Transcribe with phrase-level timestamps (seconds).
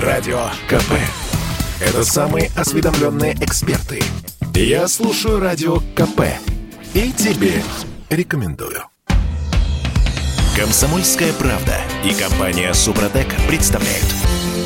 [0.00, 0.92] Радио КП.
[1.80, 4.02] Это самые осведомленные эксперты.
[4.54, 6.20] Я слушаю Радио КП.
[6.92, 7.62] И тебе
[8.10, 8.82] рекомендую.
[10.54, 14.04] Комсомольская правда и компания Супротек представляют.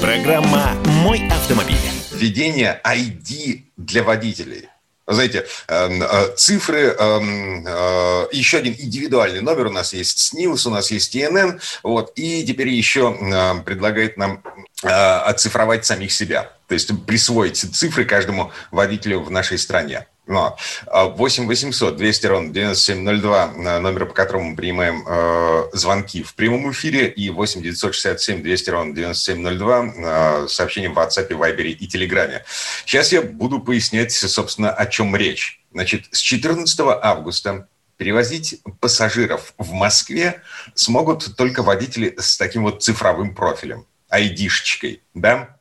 [0.01, 0.73] Программа
[1.05, 1.77] «Мой автомобиль».
[2.13, 4.67] Введение ID для водителей–
[5.13, 9.67] знаете, эм, э, цифры, эм, э, еще один индивидуальный номер.
[9.67, 14.43] У нас есть СНИЛС, у нас есть ИНН, вот, и теперь еще э, предлагает нам
[14.83, 20.07] оцифровать самих себя, то есть присвоить цифры каждому водителю в нашей стране.
[20.31, 26.71] Но 8 800 200 ровно 9702, номер, по которому мы принимаем э, звонки в прямом
[26.71, 32.45] эфире, и 8 967 200 ровно 9702, э, сообщение в WhatsApp, Viber и Телеграме.
[32.87, 35.61] Сейчас я буду пояснять, собственно, о чем речь.
[35.73, 40.43] Значит, с 14 августа перевозить пассажиров в Москве
[40.75, 45.57] смогут только водители с таким вот цифровым профилем, ID-шечкой, да?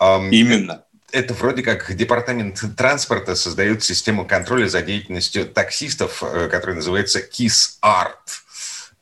[0.00, 7.20] Именно это вроде как департамент транспорта создает систему контроля за деятельностью таксистов, э, которая называется
[7.20, 8.12] KISS Art.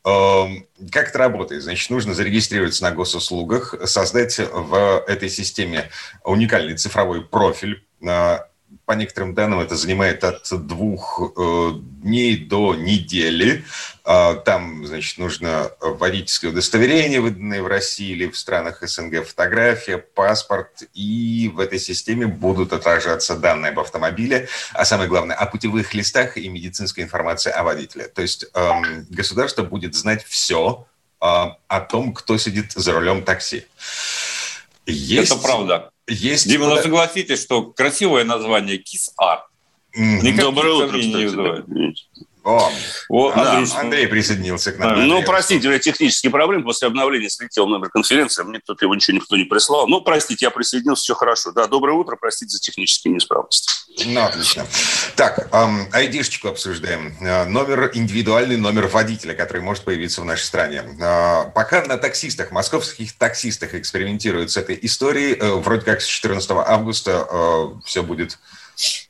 [0.05, 1.63] Эм, как это работает?
[1.63, 5.91] Значит, нужно зарегистрироваться на госуслугах, создать в этой системе
[6.23, 8.39] уникальный цифровой профиль, э,
[8.87, 13.65] по некоторым данным это занимает от двух э, дней до недели.
[14.05, 20.85] Э, там, значит, нужно водительское удостоверение, выданное в России или в странах СНГ, фотография, паспорт,
[20.95, 26.37] и в этой системе будут отражаться данные об автомобиле, а самое главное, о путевых листах
[26.37, 28.07] и медицинской информации о водителе.
[28.07, 28.71] То есть э,
[29.11, 30.87] государство будет знать все
[31.21, 33.67] э, о том, кто сидит за рулем такси.
[34.87, 35.33] Есть...
[35.33, 35.91] Это правда.
[36.09, 36.49] Есть...
[36.49, 39.47] Дима, ну согласитесь, что красивое название «Кис-Ар».
[39.95, 41.97] Доброе утро, кстати.
[42.47, 42.71] О,
[43.09, 44.91] О да, Андрей, Андрей присоединился к нам.
[44.91, 45.09] Андрей.
[45.09, 46.63] Ну, простите, у меня технические проблемы.
[46.63, 49.89] После обновления слетел номер конференции, мне тут его ничего никто не прислал.
[49.89, 51.51] Ну, простите, я присоединился, все хорошо.
[51.51, 53.69] Да, доброе утро, простите за технические неисправности.
[54.05, 54.65] Ну, отлично.
[55.17, 57.17] Так, эм, айдишечку обсуждаем.
[57.21, 60.85] Э, номер, индивидуальный номер водителя, который может появиться в нашей стране.
[61.01, 66.49] Э, пока на таксистах, московских таксистах экспериментируют с этой историей, э, вроде как с 14
[66.65, 68.39] августа э, все будет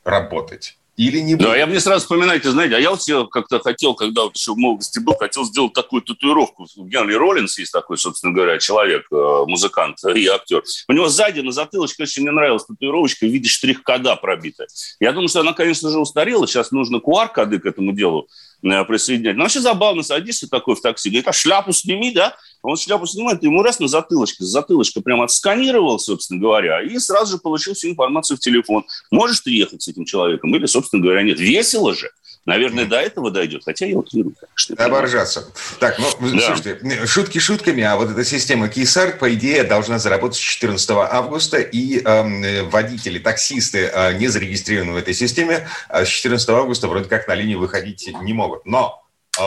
[0.03, 0.75] работать.
[0.97, 1.49] Или не будет?
[1.49, 4.53] Да, я мне сразу вспоминаете, знаете, а я вот себе как-то хотел, когда вот еще
[4.53, 6.67] в молодости был, хотел сделать такую татуировку.
[6.75, 10.63] Генри Роллинс есть такой, собственно говоря, человек, э, музыкант и актер.
[10.87, 14.67] У него сзади на затылочке очень мне нравилась татуировочка в виде штрих-кода пробитая.
[14.99, 16.47] Я думаю, что она, конечно же, устарела.
[16.47, 18.27] Сейчас нужно QR-коды к этому делу
[18.63, 19.35] Э, присоединять.
[19.35, 22.35] Но вообще забавно, садишься такой в такси, говорит, а шляпу сними, да?
[22.63, 27.37] Он шляпу снимает, ему раз на затылочке, затылочка прямо отсканировал, собственно говоря, и сразу же
[27.37, 28.85] получил всю информацию в телефон.
[29.11, 31.39] Можешь ты ехать с этим человеком или, собственно говоря, нет.
[31.39, 32.09] Весело же.
[32.47, 34.85] Наверное, до этого дойдет, хотя я утрирую, конечно.
[34.85, 35.51] Оборжаться.
[35.81, 36.39] Так, ну, да.
[36.39, 41.57] слушайте, шутки шутками, а вот эта система Кейсар, по идее, должна заработать с 14 августа,
[41.57, 47.09] и э, водители, таксисты, э, не зарегистрированные в этой системе, э, с 14 августа вроде
[47.09, 48.65] как на линию выходить не могут.
[48.65, 49.03] Но
[49.37, 49.41] э,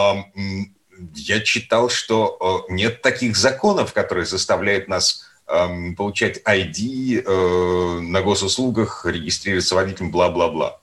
[1.15, 8.22] я читал, что э, нет таких законов, которые заставляют нас э, получать ID э, на
[8.22, 10.81] госуслугах, регистрироваться водителем, бла-бла-бла.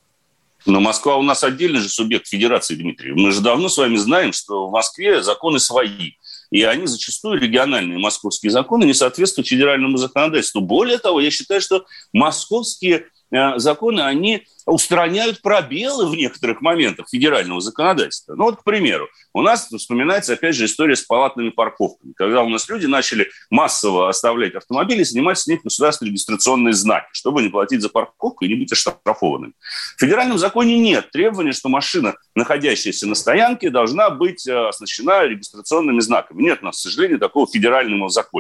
[0.65, 3.13] Но Москва у нас отдельный же субъект федерации, Дмитрий.
[3.13, 6.13] Мы же давно с вами знаем, что в Москве законы свои.
[6.51, 10.61] И они зачастую, региональные московские законы, не соответствуют федеральному законодательству.
[10.61, 18.35] Более того, я считаю, что московские законы, они устраняют пробелы в некоторых моментах федерального законодательства.
[18.35, 22.49] Ну вот, к примеру, у нас вспоминается, опять же, история с палатными парковками, когда у
[22.49, 27.49] нас люди начали массово оставлять автомобили и снимать с них государственные регистрационные знаки, чтобы не
[27.49, 29.53] платить за парковку и не быть оштрафованными.
[29.95, 35.99] В федеральном законе нет требования, что машина, находящаяся на стоянке, должна быть э, оснащена регистрационными
[35.99, 36.43] знаками.
[36.43, 38.37] Нет у нас, к сожалению, такого федерального закона.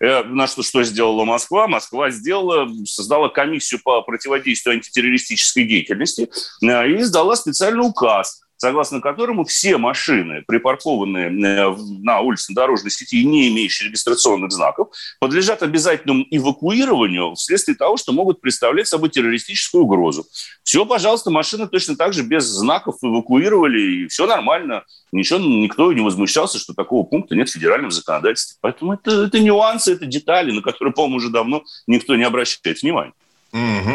[0.00, 1.68] Э, на что, что сделала Москва?
[1.68, 6.28] Москва сделала, создала комиссию по противодействию антитеррористической деятельности
[6.62, 13.24] э, и издала специальный указ, согласно которому все машины, припаркованные э, на улично-дорожной сети и
[13.24, 20.26] не имеющие регистрационных знаков, подлежат обязательному эвакуированию вследствие того, что могут представлять собой террористическую угрозу.
[20.62, 24.84] Все, пожалуйста, машины точно так же без знаков эвакуировали, и все нормально.
[25.10, 28.58] Ничего, никто не возмущался, что такого пункта нет в федеральном законодательстве.
[28.60, 33.12] Поэтому это, это нюансы, это детали, на которые, по-моему, уже давно никто не обращает внимания.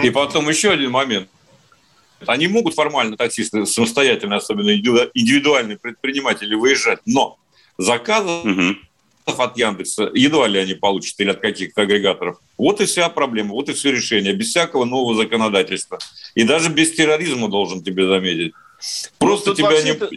[0.04, 1.30] И потом еще один момент.
[2.26, 7.38] Они могут формально, таксисты, самостоятельно, особенно индивидуальные предприниматели, выезжать, но
[7.78, 8.76] заказов угу.
[9.26, 12.40] от Яндекса едва ли они получат или от каких-то агрегаторов.
[12.58, 16.00] Вот и вся проблема, вот и все решение, без всякого нового законодательства.
[16.34, 18.54] И даже без терроризма, должен тебе заметить.
[19.18, 20.10] Просто тебя не, это...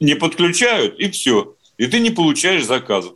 [0.00, 1.54] не подключают, и все.
[1.76, 3.14] И ты не получаешь заказов.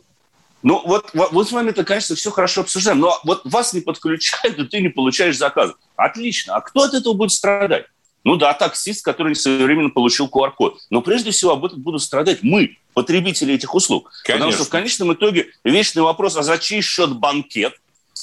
[0.63, 4.57] Ну, вот, вот с вами это, конечно, все хорошо обсуждаем, но вот вас не подключают,
[4.57, 5.73] и ты не получаешь заказ.
[5.95, 6.55] Отлично.
[6.55, 7.85] А кто от этого будет страдать?
[8.23, 10.79] Ну да, таксист, который своевременно получил QR-код.
[10.89, 14.11] Но прежде всего об этом будут страдать мы, потребители этих услуг.
[14.23, 14.45] Конечно.
[14.45, 17.73] Потому что в конечном итоге вечный вопрос, а за чей счет банкет?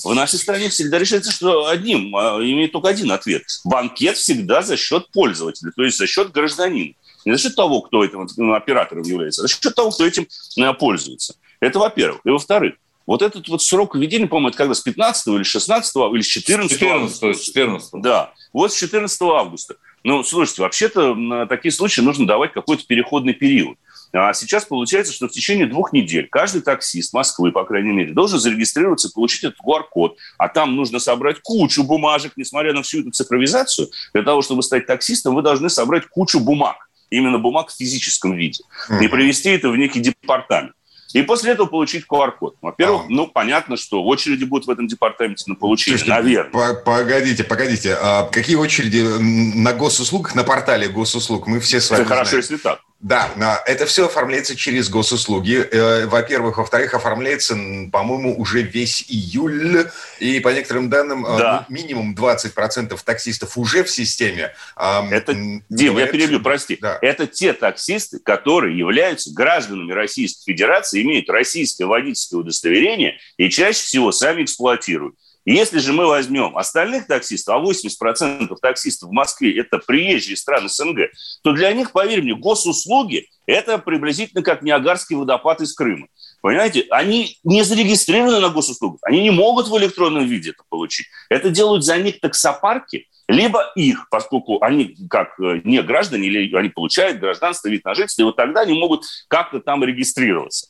[0.05, 3.43] В нашей стране всегда решается, что одним, а, имеет только один ответ.
[3.64, 6.94] Банкет всегда за счет пользователя, то есть за счет гражданина.
[7.25, 10.26] Не за счет того, кто этим ну, оператором является, а за счет того, кто этим
[10.56, 11.35] э, пользуется.
[11.58, 12.20] Это во-первых.
[12.25, 12.75] И во-вторых,
[13.06, 16.79] вот этот вот срок введения, по-моему, это когда с 15 или 16 или с 14
[16.79, 17.91] 14, 14.
[17.94, 19.76] Да, вот с 14 августа.
[20.02, 23.76] Ну, слушайте, вообще-то на такие случаи нужно давать какой-то переходный период.
[24.12, 28.38] А сейчас получается, что в течение двух недель каждый таксист Москвы, по крайней мере, должен
[28.38, 30.17] зарегистрироваться и получить этот QR-код.
[30.38, 33.88] А там нужно собрать кучу бумажек, несмотря на всю эту цифровизацию.
[34.12, 36.88] Для того, чтобы стать таксистом, вы должны собрать кучу бумаг.
[37.11, 38.64] Именно бумаг в физическом виде.
[39.00, 40.73] И привести это в некий департамент.
[41.12, 42.57] И после этого получить QR-код.
[42.61, 43.07] Во-первых, а.
[43.09, 46.75] ну, понятно, что очереди будут в этом департаменте на получение, Слушайте, наверное.
[46.75, 47.97] Погодите, погодите.
[48.01, 51.47] А какие очереди на госуслугах, на портале госуслуг?
[51.47, 52.25] Мы все с вами Это знаем.
[52.25, 52.81] хорошо, если так.
[53.00, 55.56] Да, это все оформляется через госуслуги.
[55.56, 56.58] Э, во-первых.
[56.58, 57.56] Во-вторых, оформляется,
[57.91, 59.91] по-моему, уже весь июль.
[60.19, 61.67] И по некоторым данным, э, да.
[61.67, 64.52] ну, минимум 20% таксистов уже в системе.
[64.76, 66.76] Это, Дим, говорят, я перебью, прости.
[66.79, 66.99] Да.
[67.00, 74.12] Это те таксисты, которые являются гражданами Российской Федерации, имеют российское водительское удостоверение и чаще всего
[74.12, 75.14] сами эксплуатируют.
[75.47, 81.11] Если же мы возьмем остальных таксистов, а 80% таксистов в Москве– это приезжие страны СНГ,
[81.43, 86.09] то для них, поверь мне, госуслуги– это приблизительно как Ниагарский водопад из Крыма.
[86.43, 91.07] Понимаете, они не зарегистрированы на госуслугах, они не могут в электронном виде это получить.
[91.29, 96.69] Это делают за них таксопарки, либо их, поскольку они как э, не граждане, или они
[96.69, 100.69] получают гражданство, вид на жительство, и вот тогда они могут как-то там регистрироваться.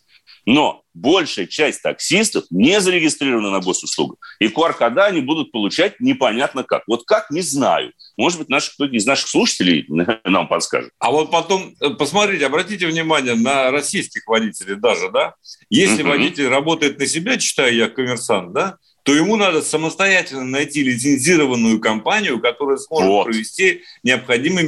[0.50, 4.19] Но большая часть таксистов не зарегистрирована на госуслугах.
[4.41, 6.82] И QR-кода они будут получать непонятно как.
[6.88, 7.93] Вот как, не знаю.
[8.17, 9.87] Может быть, наш, кто-то из наших слушателей
[10.25, 10.91] нам подскажет.
[10.99, 15.35] А вот потом, э, посмотрите, обратите внимание на российских водителей даже, да?
[15.70, 16.08] Если uh-huh.
[16.08, 22.41] водитель работает на себя, читаю я коммерсант, да, то ему надо самостоятельно найти лицензированную компанию,
[22.41, 23.25] которая сможет вот.
[23.26, 24.67] провести необходимые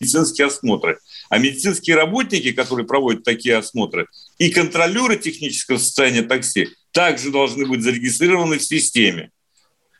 [0.00, 0.98] медицинские осмотры.
[1.28, 4.06] А медицинские работники, которые проводят такие осмотры,
[4.38, 9.30] и контролеры технического состояния такси также должны быть зарегистрированы в системе.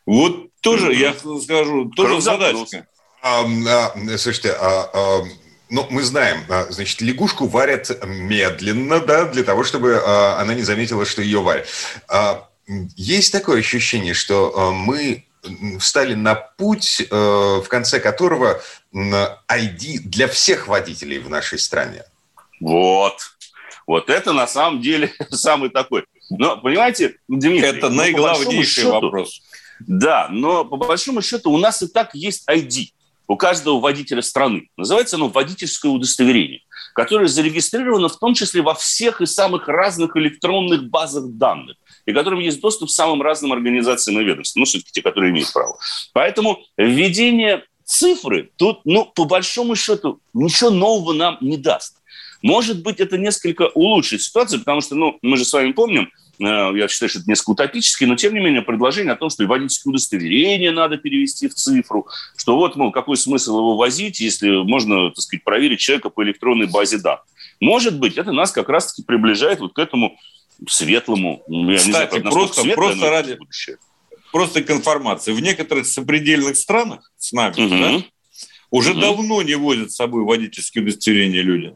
[0.07, 1.35] Вот тоже, mm-hmm.
[1.35, 2.87] я скажу, тоже задачка.
[3.23, 5.25] А, а, слушайте, а, а,
[5.71, 10.63] ну, мы знаем, а, значит, лягушку варят медленно, да, для того, чтобы а, она не
[10.63, 11.67] заметила, что ее варят.
[12.07, 12.49] А,
[12.97, 15.25] есть такое ощущение, что мы
[15.79, 18.61] встали на путь, э, в конце которого
[18.93, 22.05] ID для всех водителей в нашей стране.
[22.61, 23.15] Вот.
[23.87, 26.05] Вот это на самом деле самый такой.
[26.31, 27.69] Но, понимаете, Дмитрий...
[27.69, 29.43] Это ну, наиглавнейший счету, вопрос.
[29.81, 32.89] Да, но по большому счету у нас и так есть ID
[33.27, 34.69] у каждого водителя страны.
[34.77, 36.63] Называется оно водительское удостоверение,
[36.95, 41.77] которое зарегистрировано в том числе во всех и самых разных электронных базах данных
[42.07, 45.53] и которым есть доступ к самым разным организациям и ведомствам, ну, все-таки те, которые имеют
[45.53, 45.77] право.
[46.13, 51.97] Поэтому введение цифры тут, ну, по большому счету, ничего нового нам не даст.
[52.43, 56.89] Может быть, это несколько улучшит ситуацию, потому что, ну, мы же с вами помним, я
[56.89, 59.91] считаю, что это несколько утопически, но тем не менее предложение о том, что и водительское
[59.91, 65.21] удостоверение надо перевести в цифру, что вот, мол, какой смысл его возить, если можно, так
[65.21, 67.25] сказать, проверить человека по электронной базе данных.
[67.61, 70.19] Может быть, это нас как раз-таки приближает вот к этому
[70.69, 71.43] светлому.
[71.49, 73.35] Ну, я Кстати, не знаю, просто, светлое, просто ради...
[73.35, 73.79] Будущее.
[74.33, 75.33] Просто к информации.
[75.33, 77.69] В некоторых сопредельных странах с нами угу.
[77.69, 78.05] да,
[78.71, 79.01] уже угу.
[79.01, 81.75] давно не возят с собой водительские удостоверения люди.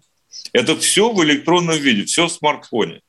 [0.52, 3.00] Это все в электронном виде, все в смартфоне.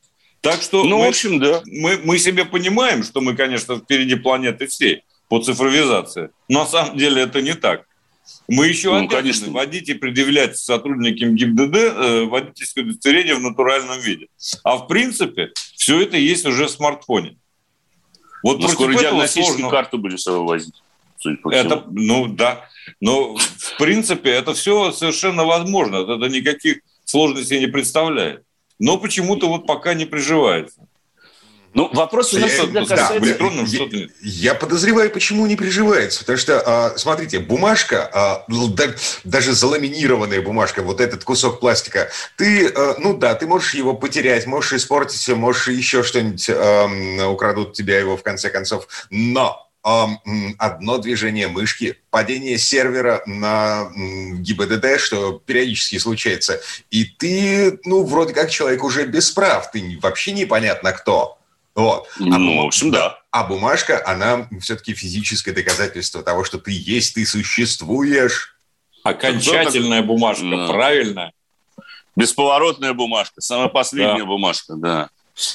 [0.41, 1.61] Так что ну, мы, в общем, да.
[1.65, 6.29] мы, мы себе понимаем, что мы, конечно, впереди планеты всей по цифровизации.
[6.47, 7.85] Но на самом деле это не так.
[8.47, 9.51] Мы еще ну, конечно.
[9.51, 14.27] водить и предъявлять сотрудникам ГИБДД э, водительское удостоверение в натуральном виде.
[14.63, 17.37] А в принципе все это есть уже в смартфоне.
[18.43, 19.69] Вот Но скоро диагностическую сложно...
[19.69, 20.75] карту будем с собой возить.
[21.51, 22.65] Это, ну да.
[23.01, 25.97] Но в принципе это все совершенно возможно.
[25.97, 28.43] Это никаких сложностей не представляет.
[28.79, 30.81] Но почему-то вот пока не приживается.
[31.73, 33.19] Ну, вопрос у нас всегда касается...
[33.19, 36.21] Да, электронном что-то я, я подозреваю, почему не приживается.
[36.21, 38.45] Потому что, а, смотрите, бумажка, а,
[39.23, 44.47] даже заламинированная бумажка, вот этот кусок пластика, ты, а, ну да, ты можешь его потерять,
[44.47, 46.49] можешь испортить, можешь еще что-нибудь,
[47.27, 48.87] украдут тебя его в конце концов.
[49.11, 58.33] Но одно движение мышки, падение сервера на ГИБДД, что периодически случается, и ты, ну, вроде
[58.33, 61.37] как человек уже без прав, ты вообще непонятно кто.
[61.75, 62.07] Вот.
[62.19, 63.19] А, ну, в общем, да.
[63.31, 68.57] А бумажка, она все-таки физическое доказательство того, что ты есть, ты существуешь.
[69.03, 70.67] Окончательная бумажка, да.
[70.67, 71.31] правильно?
[72.15, 74.25] Бесповоротная бумажка, самая последняя да.
[74.25, 75.09] бумажка, да.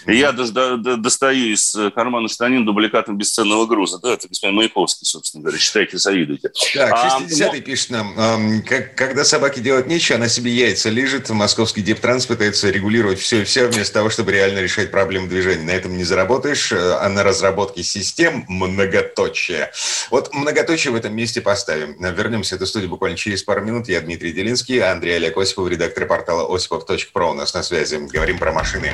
[0.07, 3.99] И я до, до, достаю из э, кармана штанин дубликатом бесценного груза.
[3.99, 5.59] Да, это господин Маяковский, собственно говоря.
[5.59, 6.51] Считайте, завидуйте.
[6.75, 8.63] Так, 60-й а, пишет нам.
[8.63, 11.29] Как, когда собаке делать нечего, она себе яйца лежит.
[11.31, 15.65] Московский дептранс пытается регулировать все и все, вместо того, чтобы реально решать проблемы движения.
[15.65, 19.71] На этом не заработаешь, э, а на разработке систем многоточие.
[20.11, 21.97] Вот многоточие в этом месте поставим.
[22.15, 23.89] Вернемся в эту студию буквально через пару минут.
[23.89, 27.31] Я Дмитрий Делинский, Андрей Олег Осипов, редактор портала осипов.про.
[27.31, 27.97] У нас на связи.
[27.97, 28.93] Говорим про машины.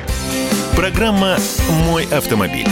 [0.81, 1.37] Программа
[1.85, 2.67] «Мой автомобиль».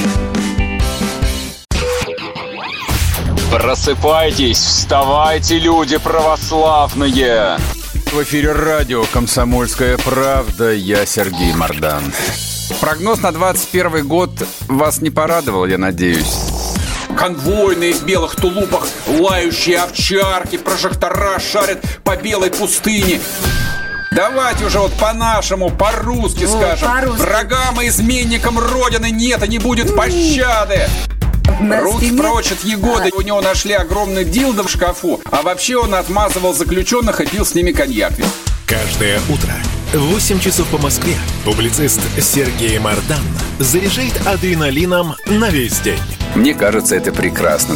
[3.51, 7.59] Просыпайтесь, вставайте, люди православные!
[8.11, 10.73] В эфире радио «Комсомольская правда».
[10.73, 12.01] Я Сергей Мордан.
[12.81, 14.31] Прогноз на 21 год
[14.67, 16.35] вас не порадовал, я надеюсь.
[17.15, 23.19] Конвойные в белых тулупах, лающие овчарки, прожектора шарят по белой пустыне.
[24.11, 27.09] Давайте уже вот по-нашему, по-русски вот, скажем.
[27.09, 30.87] По Врагам и изменникам Родины нет и не будет пощады.
[31.59, 33.11] Руки прочь от Егоды.
[33.15, 35.21] У него нашли огромный дилдо в шкафу.
[35.29, 38.13] А вообще он отмазывал заключенных и пил с ними коньяк.
[38.65, 39.53] Каждое утро
[39.93, 43.17] в 8 часов по Москве публицист Сергей Мардан
[43.57, 45.99] заряжает адреналином на весь день.
[46.35, 47.75] Мне кажется, это прекрасно.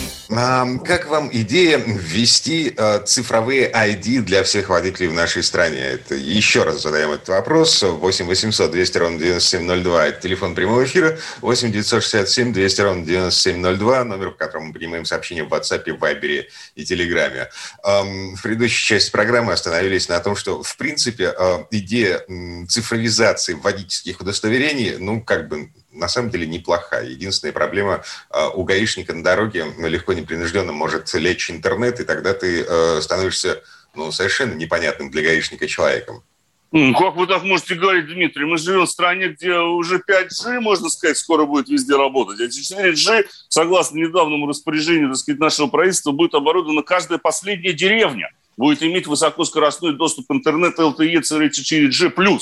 [0.31, 5.79] Как вам идея ввести э, цифровые ID для всех водителей в нашей стране?
[5.79, 7.83] Это еще раз задаем этот вопрос.
[7.83, 10.07] 8 800 200 ровно 9702.
[10.07, 11.19] Это телефон прямого эфира.
[11.41, 14.03] 8 967 200 ровно 9702.
[14.05, 16.45] Номер, по которому мы принимаем сообщения в WhatsApp, Viber
[16.75, 17.49] и Телеграме.
[17.83, 22.23] В предыдущей части программы остановились на том, что, в принципе, э, идея
[22.69, 27.05] цифровизации водительских удостоверений, ну, как бы на самом деле неплохая.
[27.05, 32.65] Единственная проблема э, у гаишника на дороге легко непринужденно может лечь интернет, и тогда ты
[32.67, 33.61] э, становишься
[33.93, 36.23] ну, совершенно непонятным для гаишника человеком.
[36.71, 38.45] Как вы так можете говорить, Дмитрий?
[38.45, 42.39] Мы живем в стране, где уже 5G, можно сказать, скоро будет везде работать.
[42.39, 48.29] А 4G, согласно недавнему распоряжению так сказать, нашего правительства, будет оборудована каждая последняя деревня.
[48.55, 52.39] Будет иметь высокоскоростной доступ к интернету LTE CRT4G+.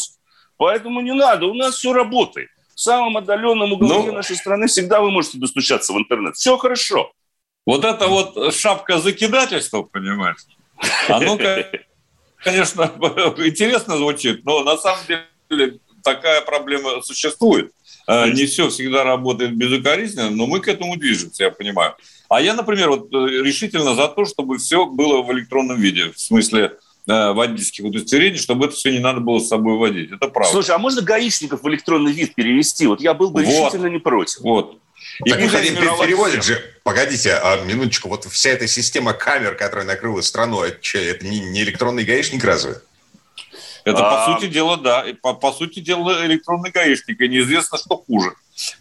[0.57, 2.49] Поэтому не надо, у нас все работает
[2.79, 6.35] самом отдаленном уголке ну, нашей страны всегда вы можете достучаться в интернет.
[6.35, 7.11] Все хорошо.
[7.65, 10.45] Вот это вот шапка закидательства, понимаешь?
[11.07, 11.37] Оно,
[12.43, 12.91] конечно,
[13.37, 15.01] интересно звучит, но на самом
[15.49, 17.71] деле такая проблема существует.
[18.07, 21.95] А, не все всегда работает безукоризненно, но мы к этому движемся, я понимаю.
[22.27, 26.11] А я, например, вот э, решительно за то, чтобы все было в электронном виде.
[26.11, 26.77] В смысле,
[27.09, 30.11] водительских удостоверений, чтобы это все не надо было с собой водить.
[30.11, 30.51] Это правда.
[30.51, 32.87] Слушай, а можно гаишников в электронный вид перевести?
[32.87, 34.41] Вот я был бы вот, решительно не против.
[34.41, 34.79] Вот.
[35.25, 40.21] И так они переводят же, погодите, а, минуточку, вот вся эта система камер, которая накрыла
[40.21, 42.75] страну, это, что, это не, не электронный гаишник разве?
[43.83, 44.27] Это, а...
[44.27, 45.05] по сути дела, да.
[45.21, 48.33] По, по сути дела, электронный гаишник, и неизвестно, что хуже.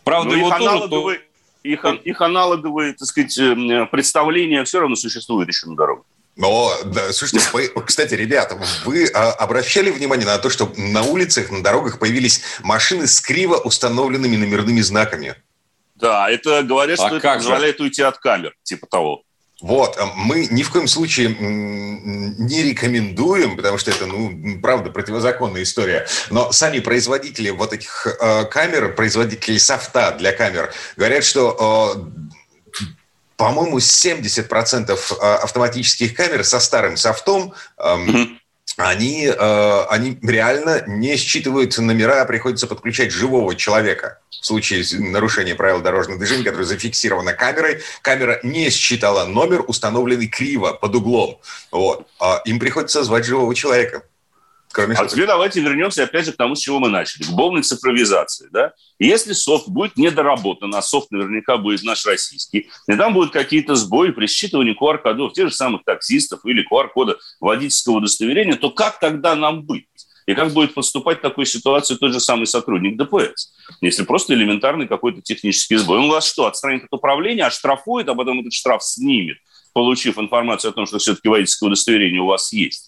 [0.05, 0.65] Правда, его тоже...
[0.69, 1.21] Аналоговые,
[1.63, 6.05] их, их аналоговые, так сказать, э, представления все равно существуют еще на дорогах.
[6.39, 11.51] Но, да, слушайте, вы, кстати, ребята, вы а, обращали внимание на то, что на улицах,
[11.51, 15.35] на дорогах появились машины с криво установленными номерными знаками?
[15.97, 17.83] Да, это говорят, а что это позволяет же?
[17.83, 19.25] уйти от камер, типа того.
[19.61, 25.65] Вот, а мы ни в коем случае не рекомендуем, потому что это, ну, правда, противозаконная
[25.65, 26.07] история.
[26.31, 32.29] Но сами производители вот этих э, камер, производители софта для камер, говорят, что э,
[33.39, 38.37] по-моему, 70% а, автоматических камер со старым софтом mm-hmm.
[38.77, 44.19] они, э, они реально не считывают номера, а приходится подключать живого человека.
[44.29, 50.73] В случае нарушения правил дорожного движения, которое зафиксировано камерой, камера не считала номер, установленный криво,
[50.73, 51.41] под углом.
[51.71, 52.09] Вот.
[52.19, 54.03] А им приходится звать живого человека.
[54.79, 57.63] Кроме а теперь давайте вернемся опять же к тому, с чего мы начали, к полной
[57.63, 58.49] цифровизации.
[58.53, 58.75] Да?
[59.01, 64.11] Если софт будет недоработан, а софт наверняка будет наш российский, и там будут какие-то сбои
[64.11, 69.65] при считывании QR-кодов тех же самых таксистов или QR-кода водительского удостоверения, то как тогда нам
[69.65, 69.87] быть?
[70.27, 73.53] И как будет поступать в такой ситуации тот же самый сотрудник ДПС?
[73.81, 75.99] Если просто элементарный какой-то технический сбой.
[75.99, 79.39] Он вас что, отстранит от управления, оштрафует, а потом этот штраф снимет,
[79.73, 82.88] получив информацию о том, что все-таки водительское удостоверение у вас есть?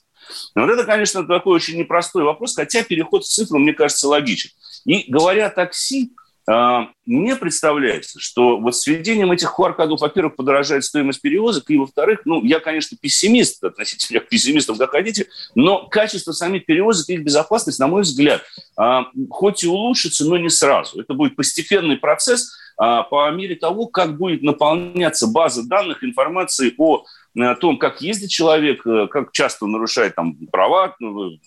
[0.54, 4.50] Но вот это, конечно, такой очень непростой вопрос, хотя переход в цифру, мне кажется, логичен.
[4.84, 6.12] И говоря о такси,
[6.48, 12.20] а, мне представляется, что вот с введением этих QR-кодов, во-первых, подорожает стоимость перевозок, и, во-вторых,
[12.24, 15.26] ну, я, конечно, пессимист, относительно к пессимистам, как хотите,
[15.56, 18.42] но качество самих перевозок и их безопасность, на мой взгляд,
[18.76, 21.00] а, хоть и улучшится, но не сразу.
[21.00, 27.04] Это будет постепенный процесс а, по мере того, как будет наполняться база данных информации о
[27.38, 31.38] о том, как ездит человек, э, как часто нарушает там, права, ну,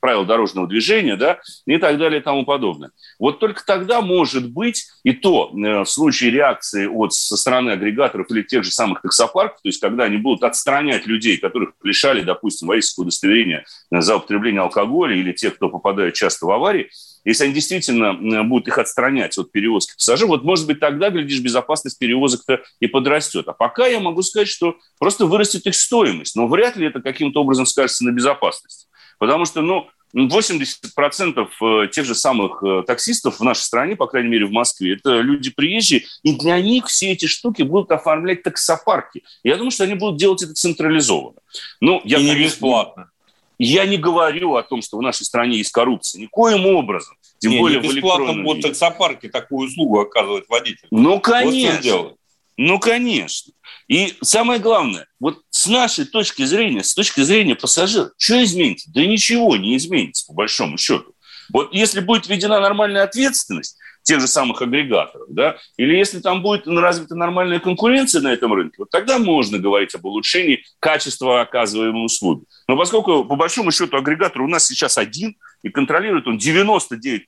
[0.00, 2.90] правила дорожного движения, да, и так далее и тому подобное.
[3.18, 8.30] Вот только тогда, может быть, и то э, в случае реакции от, со стороны агрегаторов
[8.30, 12.68] или тех же самых таксопарков, то есть когда они будут отстранять людей, которых лишали, допустим,
[12.68, 16.90] водительского удостоверения за употребление алкоголя или тех, кто попадает часто в аварии,
[17.24, 21.98] если они действительно будут их отстранять от перевозки пассажиров, вот, может быть, тогда, глядишь, безопасность
[21.98, 23.48] перевозок-то и подрастет.
[23.48, 26.36] А пока я могу сказать, что просто вырастет их стоимость.
[26.36, 28.88] Но вряд ли это каким-то образом скажется на безопасности.
[29.18, 34.28] Потому что, ну, 80% э, тех же самых э, таксистов в нашей стране, по крайней
[34.28, 39.24] мере в Москве, это люди приезжие, и для них все эти штуки будут оформлять таксопарки.
[39.42, 41.38] Я думаю, что они будут делать это централизованно.
[41.80, 43.10] Ну, я, и не бесплатно.
[43.58, 46.20] Я не говорю о том, что в нашей стране есть коррупция.
[46.22, 47.16] Никоим образом.
[47.38, 50.88] Тем не, более не бесплатно в будут таксопарки такую услугу оказывать водителю.
[50.90, 51.98] Ну, конечно.
[51.98, 52.16] Вот
[52.56, 53.52] ну, конечно.
[53.88, 58.90] И самое главное, вот с нашей точки зрения, с точки зрения пассажира, что изменится?
[58.92, 61.14] Да ничего не изменится, по большому счету.
[61.50, 66.66] Вот если будет введена нормальная ответственность, тех же самых агрегаторов, да, или если там будет
[66.66, 72.44] развита нормальная конкуренция на этом рынке, вот тогда можно говорить об улучшении качества оказываемой услуги.
[72.68, 77.22] Но поскольку, по большому счету, агрегатор у нас сейчас один, и контролирует он 99%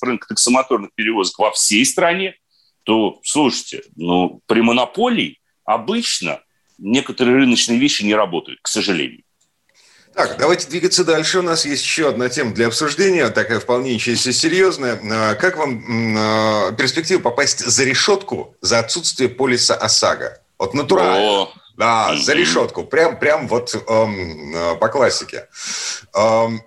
[0.00, 2.36] рынка таксомоторных перевозок во всей стране,
[2.84, 6.40] то, слушайте, ну, при монополии обычно
[6.82, 9.22] некоторые рыночные вещи не работают, к сожалению.
[10.14, 11.38] Так, давайте двигаться дальше.
[11.38, 15.00] У нас есть еще одна тема для обсуждения, такая вполне серьезная.
[15.10, 15.82] А, как вам
[16.18, 20.38] а, перспектива попасть за решетку за отсутствие полиса ОСАГО?
[20.58, 21.42] Вот натурально.
[21.42, 21.52] О.
[21.78, 22.84] Да, за решетку.
[22.84, 25.48] Прям, прям вот эм, по классике.
[26.14, 26.60] Эм,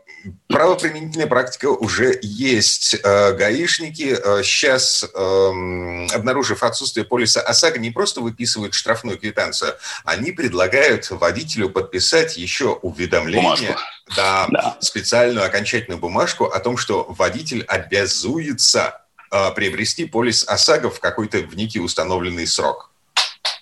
[0.47, 2.95] правоприменительная практика уже есть.
[3.03, 10.31] Э, гаишники сейчас, э, эм, обнаружив отсутствие полиса ОСАГО, не просто выписывают штрафную квитанцию, они
[10.31, 13.77] предлагают водителю подписать еще уведомление,
[14.15, 14.77] да, да.
[14.79, 21.55] специальную окончательную бумажку о том, что водитель обязуется э, приобрести полис ОСАГО в какой-то в
[21.55, 22.91] некий установленный срок.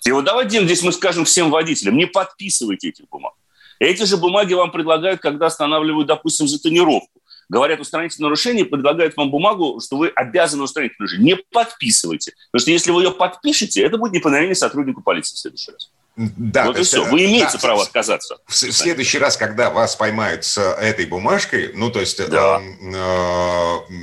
[0.04, 3.34] И вот давайте здесь мы скажем всем водителям, не подписывайте эти бумаги.
[3.78, 7.20] Эти же бумаги вам предлагают, когда останавливают, допустим, за тонировку.
[7.48, 11.34] Говорят, устраните нарушение, предлагают вам бумагу, что вы обязаны устранить нарушение.
[11.34, 12.32] Не подписывайте.
[12.50, 15.90] Потому что если вы ее подпишете, это будет неповиновение сотруднику полиции в следующий раз.
[16.16, 17.04] Да, вот и все.
[17.04, 18.38] Вы имеете да, право отказаться.
[18.46, 22.60] В, в следующий раз, когда вас поймают с этой бумажкой, ну, то есть да.
[22.60, 23.94] э, э,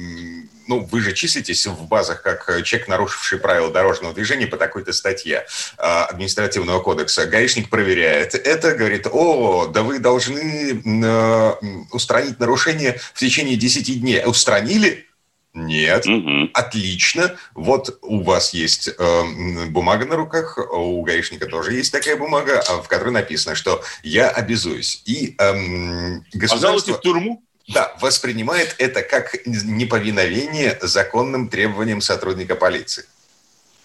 [0.71, 4.93] ну, вы же числитесь в базах как э, человек, нарушивший правила дорожного движения по такой-то
[4.93, 5.45] статье
[5.77, 7.25] э, административного кодекса.
[7.25, 11.53] Гаишник проверяет это, говорит, о, да вы должны э,
[11.91, 14.23] устранить нарушение в течение 10 дней.
[14.25, 15.07] Устранили?
[15.53, 16.07] Нет.
[16.07, 16.51] Угу.
[16.53, 17.35] Отлично.
[17.53, 22.87] Вот у вас есть э, бумага на руках, у гаишника тоже есть такая бумага, в
[22.87, 25.01] которой написано, что я обязуюсь.
[25.05, 26.93] И э, государство...
[26.93, 27.43] А в тюрьму?
[27.67, 33.05] Да, воспринимает это как неповиновение законным требованиям сотрудника полиции.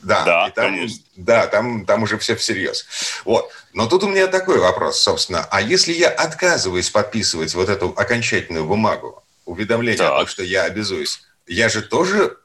[0.00, 0.98] Да, да, и там, конечно.
[1.16, 2.86] да там, там уже все всерьез.
[3.24, 3.50] Вот.
[3.72, 5.46] Но тут у меня такой вопрос, собственно.
[5.50, 10.12] А если я отказываюсь подписывать вот эту окончательную бумагу, уведомление так.
[10.12, 12.36] о том, что я обязуюсь, я же тоже...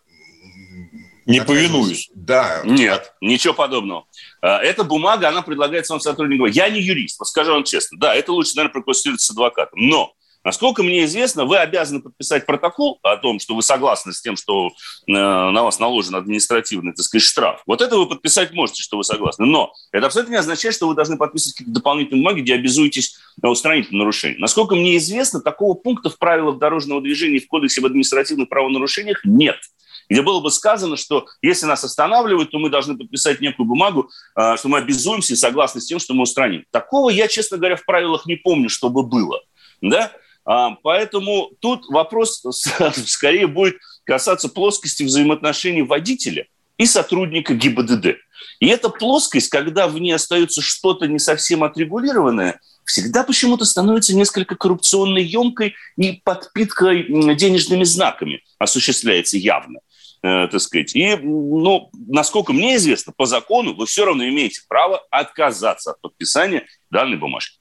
[1.28, 1.70] Не отказываюсь.
[1.70, 2.10] повинуюсь.
[2.16, 2.62] Да.
[2.64, 4.06] Нет, ничего подобного.
[4.42, 6.48] А, эта бумага, она предлагается вам сотруднику.
[6.48, 8.00] Я не юрист, вот скажу вам честно.
[8.00, 9.80] Да, это лучше, наверное, проконсультироваться с адвокатом.
[9.80, 14.36] Но Насколько мне известно, вы обязаны подписать протокол о том, что вы согласны с тем,
[14.36, 17.62] что э, на вас наложен административный, так сказать, штраф.
[17.68, 19.46] Вот это вы подписать можете, что вы согласны.
[19.46, 23.92] Но это абсолютно не означает, что вы должны подписывать какие-то дополнительные бумаги, где обязуетесь устранить
[23.92, 24.40] нарушение.
[24.40, 29.58] Насколько мне известно, такого пункта в правилах дорожного движения в Кодексе об административных правонарушениях нет
[30.12, 34.58] где было бы сказано, что если нас останавливают, то мы должны подписать некую бумагу, э,
[34.58, 36.66] что мы обязуемся и согласны с тем, что мы устраним.
[36.70, 39.40] Такого я, честно говоря, в правилах не помню, чтобы было.
[39.80, 40.12] Да?
[40.46, 42.44] А, поэтому тут вопрос
[43.06, 48.18] скорее будет касаться плоскости взаимоотношений водителя и сотрудника ГИБДД.
[48.60, 54.56] И эта плоскость, когда в ней остается что-то не совсем отрегулированное, всегда почему-то становится несколько
[54.56, 59.80] коррупционной емкой и подпиткой денежными знаками осуществляется явно.
[60.24, 60.96] Э, так сказать.
[60.96, 66.68] И, ну, насколько мне известно, по закону вы все равно имеете право отказаться от подписания
[66.92, 67.58] данной бумажки.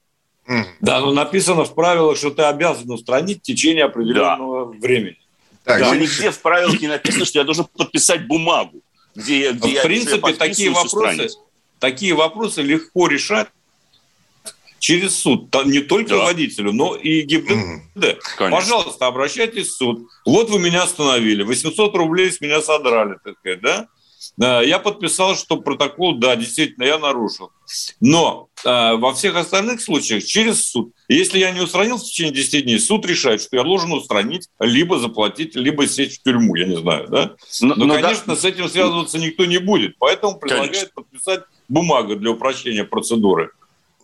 [0.79, 4.79] Да, но написано в правилах, что ты обязан устранить в течение определенного да.
[4.79, 5.17] времени.
[5.63, 8.81] Так, да, нигде в правилах не написано, что я должен подписать бумагу,
[9.15, 11.29] где, где в я принципе, такие вопросы,
[11.79, 13.47] такие вопросы легко решать
[14.79, 16.23] через суд, Там не только да.
[16.23, 17.53] водителю, но и ГИБДД.
[17.95, 20.07] Mm, Пожалуйста, обращайтесь в суд.
[20.25, 23.87] Вот вы меня остановили, 800 рублей с меня содрали, так сказать, да?
[24.37, 27.51] Я подписал, что протокол, да, действительно, я нарушил.
[27.99, 30.93] Но э, во всех остальных случаях через суд.
[31.07, 34.99] Если я не устранил в течение 10 дней, суд решает, что я должен устранить, либо
[34.99, 37.07] заплатить, либо сесть в тюрьму, я не знаю.
[37.07, 37.35] Да?
[37.61, 38.35] Но, Но, Но конечно, да.
[38.35, 39.97] с этим связываться никто не будет.
[39.99, 40.93] Поэтому предлагают конечно.
[40.95, 43.51] подписать бумагу для упрощения процедуры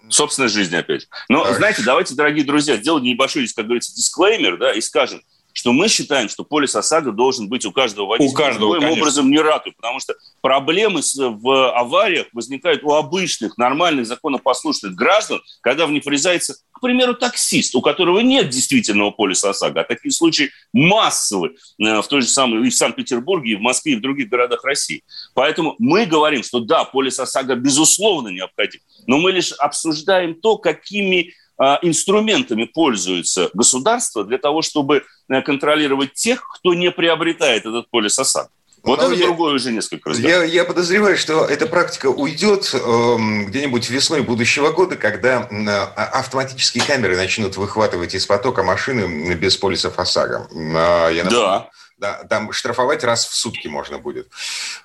[0.10, 1.08] собственной жизни опять.
[1.30, 1.58] Но, так.
[1.58, 5.22] знаете, давайте, дорогие друзья, сделаем небольшой, как говорится, дисклеймер, да, и скажем,
[5.58, 8.32] что мы считаем, что полис ОСАГО должен быть у каждого водителя.
[8.32, 9.02] У каждого, Никоим конечно.
[9.02, 15.88] образом не ратует, потому что проблемы в авариях возникают у обычных, нормальных, законопослушных граждан, когда
[15.88, 19.82] в них врезается, к примеру, таксист, у которого нет действительного полиса ОСАГО.
[19.82, 23.94] А такие случаи массовы э, в той же самой, и в Санкт-Петербурге, и в Москве,
[23.94, 25.02] и в других городах России.
[25.34, 31.34] Поэтому мы говорим, что да, полис ОСАГО безусловно необходим, но мы лишь обсуждаем то, какими
[31.82, 38.50] инструментами пользуется государство для того, чтобы э, контролировать тех, кто не приобретает этот полис ОСАГО.
[38.84, 40.20] Вот Но ну, это я, другое уже несколько раз.
[40.20, 43.16] Я, я подозреваю, что эта практика уйдет э,
[43.48, 50.00] где-нибудь весной будущего года, когда э, автоматические камеры начнут выхватывать из потока машины без полисов
[50.00, 50.48] ОСАГО.
[50.54, 51.70] Э, я да.
[51.98, 52.24] да.
[52.30, 54.30] Там штрафовать раз в сутки можно будет.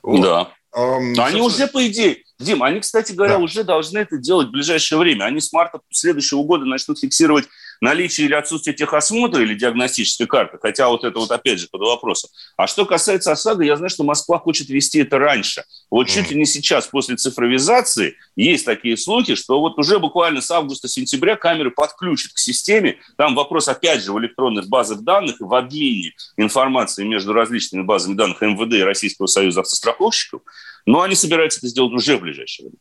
[0.02, 0.22] Вот.
[0.22, 0.52] Да.
[0.74, 3.38] Эм, они уже, по идее, Дим, они, кстати говоря, да.
[3.38, 5.24] уже должны это делать в ближайшее время.
[5.24, 7.46] Они с марта следующего года начнут фиксировать
[7.83, 12.31] наличие или отсутствие техосмотра или диагностической карты, хотя вот это вот опять же под вопросом.
[12.57, 15.64] А что касается ОСАГО, я знаю, что Москва хочет вести это раньше.
[15.90, 20.50] Вот чуть ли не сейчас, после цифровизации, есть такие слухи, что вот уже буквально с
[20.52, 22.98] августа-сентября камеры подключат к системе.
[23.16, 28.14] Там вопрос, опять же, в электронных базах данных и в обмене информацией между различными базами
[28.14, 30.42] данных МВД и Российского союза автостраховщиков.
[30.87, 32.79] Но они собираются это сделать уже в ближайшее время.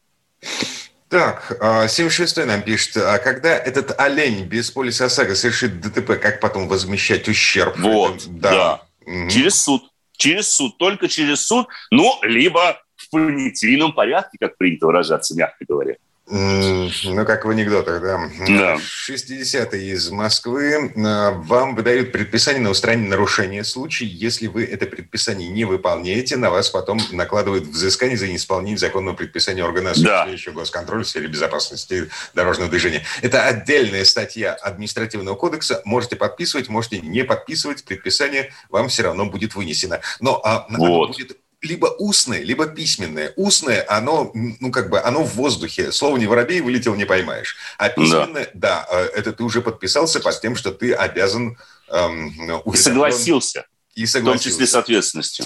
[1.10, 6.40] Так, 76-й а, нам пишет, а когда этот олень без полиса ОСАГО совершит ДТП, как
[6.40, 7.78] потом возмещать ущерб?
[7.78, 8.52] Вот, Это, да.
[8.52, 8.82] да.
[9.06, 9.30] Угу.
[9.30, 9.84] Через суд.
[10.16, 15.96] Через суд, только через суд, ну, либо в понятийном порядке, как принято выражаться, мягко говоря.
[16.28, 18.30] Ну, как в анекдотах, да.
[18.48, 18.76] да.
[18.76, 20.94] 60-е из Москвы.
[20.96, 23.64] А, вам выдают предписание на устранение нарушения.
[23.64, 28.78] В случае, если вы это предписание не выполняете, на вас потом накладывают взыскание за неисполнение
[28.78, 30.62] законного предписания органа осуществляющего да.
[30.62, 33.04] госконтроль в сфере безопасности дорожного движения.
[33.22, 35.82] Это отдельная статья административного кодекса.
[35.84, 37.84] Можете подписывать, можете не подписывать.
[37.84, 40.00] Предписание вам все равно будет вынесено.
[40.22, 41.08] Но а, вот.
[41.08, 43.34] будет либо устное, либо письменное.
[43.36, 45.92] Устное, оно, ну, как бы, оно в воздухе.
[45.92, 47.56] Слово «не воробей» вылетел, не поймаешь.
[47.78, 51.58] А письменное, да, да это ты уже подписался под тем, что ты обязан...
[51.90, 53.66] Эм, и согласился.
[53.94, 54.20] И согласился.
[54.20, 55.46] В том числе с ответственностью.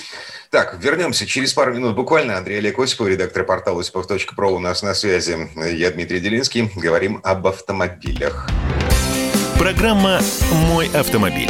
[0.52, 2.38] Так, вернемся через пару минут буквально.
[2.38, 5.50] Андрей Олег Осипов, редактор портала осипов.про у нас на связи.
[5.56, 6.72] Я Дмитрий Делинский.
[6.76, 8.48] Говорим об автомобилях.
[9.58, 11.50] Программа «Мой автомобиль».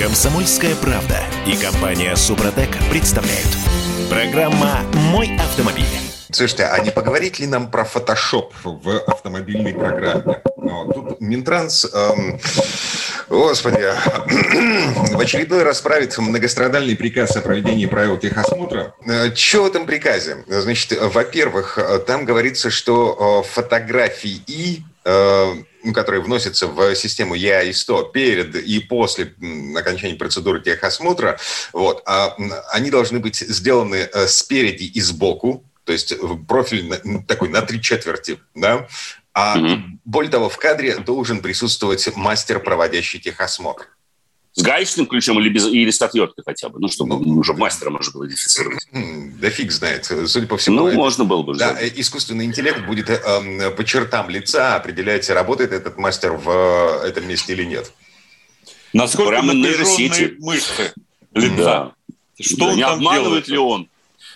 [0.00, 3.48] Комсомольская правда и компания Супротек представляют.
[4.08, 5.84] Программа «Мой автомобиль».
[6.32, 10.40] Слушайте, а не поговорить ли нам про фотошоп в автомобильной программе?
[10.56, 12.40] Ну, тут Минтранс, эм,
[13.28, 13.92] господи,
[15.12, 18.94] в очередной раз правит многострадальный приказ о проведении правил техосмотра.
[19.04, 20.44] Э, что в этом приказе?
[20.48, 25.54] Значит, во-первых, там говорится, что э, фотографии э,
[25.94, 29.34] которые вносятся в систему ЕАИ-100 перед и после
[29.76, 31.38] окончания процедуры техосмотра,
[31.72, 32.34] вот, а,
[32.72, 36.14] они должны быть сделаны э, спереди и сбоку, то есть
[36.46, 38.86] профиль такой на три четверти, да,
[39.32, 39.56] а
[40.04, 43.88] более того, в кадре должен присутствовать мастер, проводящий техосмотр.
[44.52, 47.90] С гаечным ключом или, без, или с отверткой хотя бы, ну, чтобы ну, уже мастера
[47.90, 48.88] можно было идентифицировать.
[49.40, 50.04] Да фиг знает.
[50.26, 50.76] Судя по всему...
[50.76, 51.54] Ну, это, можно было бы.
[51.54, 51.92] Да, сделать.
[51.96, 57.52] искусственный интеллект будет э, по чертам лица определять, работает этот мастер в э, этом месте
[57.52, 57.92] или нет.
[58.92, 60.34] Насколько Прямо нейросети.
[60.40, 60.92] мышцы
[61.32, 61.54] лица.
[61.56, 61.92] Да.
[62.40, 63.48] Что да, он не обманывает делает?
[63.48, 63.88] ли он?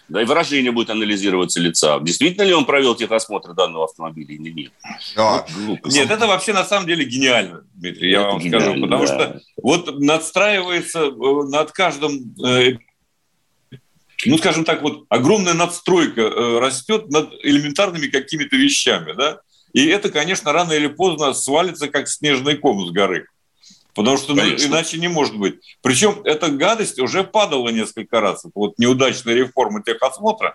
[0.08, 1.98] Да и выражение будет анализироваться лица.
[2.00, 4.72] Действительно ли он провел техосмотр данного автомобиля или нет?
[5.16, 8.80] А, вот, нет, это вообще на самом деле гениально, Дмитрий, я это вам скажу.
[8.80, 9.06] Потому да.
[9.06, 12.74] что вот надстраивается э, над каждым э,
[14.26, 19.40] ну, скажем так, вот огромная надстройка э, растет над элементарными какими-то вещами, да,
[19.72, 23.26] и это, конечно, рано или поздно свалится, как снежный ком с горы.
[23.94, 25.60] Потому что ну, иначе не может быть.
[25.80, 28.44] Причем эта гадость уже падала несколько раз.
[28.54, 30.54] Вот неудачная реформа техосмотра,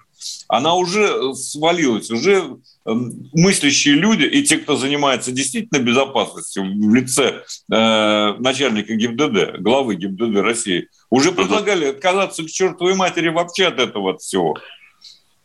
[0.49, 2.11] она уже свалилась.
[2.11, 9.59] Уже эм, мыслящие люди и те, кто занимается действительно безопасностью в лице э, начальника ГИБДД,
[9.59, 14.57] главы ГИБДД России, уже предлагали отказаться к чертовой матери вообще от этого от всего.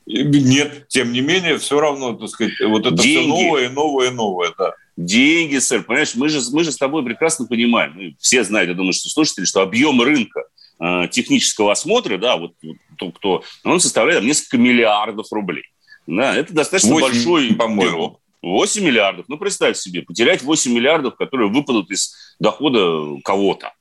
[0.06, 3.18] Нет, тем не менее, все равно, так сказать, вот это Деньги.
[3.20, 5.82] все новое, новое, новое, да деньги, сэр.
[5.84, 9.08] Понимаешь, мы же, мы же с тобой прекрасно понимаем, мы все знают, я думаю, что
[9.08, 10.44] слушатели, что объем рынка
[10.80, 15.64] э, технического осмотра, да, вот, вот кто, он составляет там, несколько миллиардов рублей.
[16.06, 18.20] Да, это достаточно 8, большой, по-моему.
[18.42, 19.24] 8 миллиардов.
[19.28, 23.72] Ну, представь себе, потерять 8 миллиардов, которые выпадут из дохода кого-то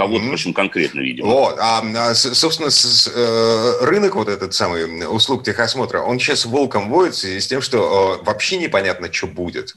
[0.00, 0.32] кого-то, mm-hmm.
[0.32, 1.28] общем, конкретно, видимо.
[1.28, 6.88] Вот, а, а собственно, с, э, рынок вот этот самый услуг техосмотра, он сейчас волком
[6.88, 9.76] воет в связи с тем, что э, вообще непонятно, что будет.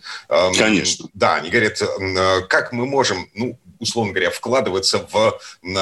[0.57, 1.09] Конечно.
[1.13, 5.39] Да, они говорят, э, как мы можем, ну, условно говоря, вкладываться в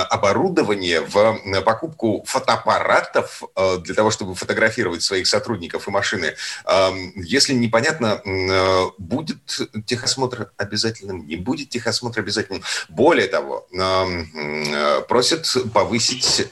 [0.10, 6.34] оборудование, в покупку фотоаппаратов э, для того, чтобы фотографировать своих сотрудников и машины.
[7.16, 9.38] Если непонятно, э, будет
[9.86, 12.64] техосмотр обязательным, не будет техосмотр обязательным.
[12.90, 16.52] Более того, э, просят повысить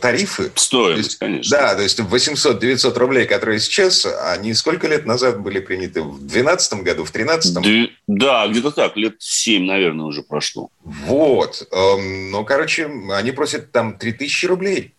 [0.00, 0.52] тарифы.
[0.54, 1.56] Стоимость, конечно.
[1.56, 6.02] Да, то есть 800-900 рублей, которые сейчас, они сколько лет назад были приняты?
[6.02, 7.90] В 2012 году, в 2013?
[8.06, 10.70] Да, где-то так, лет 7, наверное, уже прошло.
[10.82, 11.68] Вот.
[11.70, 14.94] Эм, ну, короче, они просят там 3000 рублей.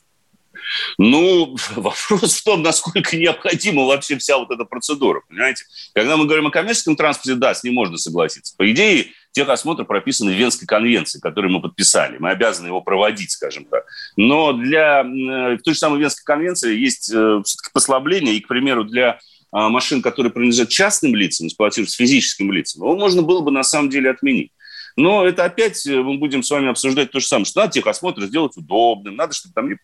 [0.98, 5.66] Ну, вопрос в том, насколько необходима вообще вся вот эта процедура, понимаете?
[5.94, 8.54] Когда мы говорим о коммерческом транспорте, да, с ним можно согласиться.
[8.58, 12.18] По идее, техосмотр прописан в Венской конвенции, которую мы подписали.
[12.20, 13.86] Мы обязаны его проводить, скажем так.
[14.18, 17.42] Но для э, в той же самой Венской конвенции есть э,
[17.74, 18.36] послабление.
[18.36, 19.20] И, к примеру, для
[19.52, 23.90] а, машин, которые принадлежат частным лицам, эксплуатируются физическим лицам, его можно было бы на самом
[23.90, 24.52] деле отменить.
[24.96, 28.24] Но это опять э, мы будем с вами обсуждать то же самое, что надо техосмотр
[28.24, 29.78] сделать удобным, надо, чтобы там не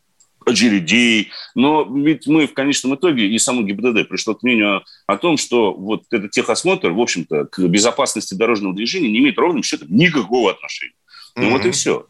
[0.45, 1.31] очередей.
[1.55, 5.73] Но ведь мы в конечном итоге и само ГИБДД пришло к мнению о том, что
[5.73, 10.93] вот этот техосмотр, в общем-то, к безопасности дорожного движения не имеет ровным счетом никакого отношения.
[11.35, 11.51] Ну mm-hmm.
[11.51, 12.07] вот и все.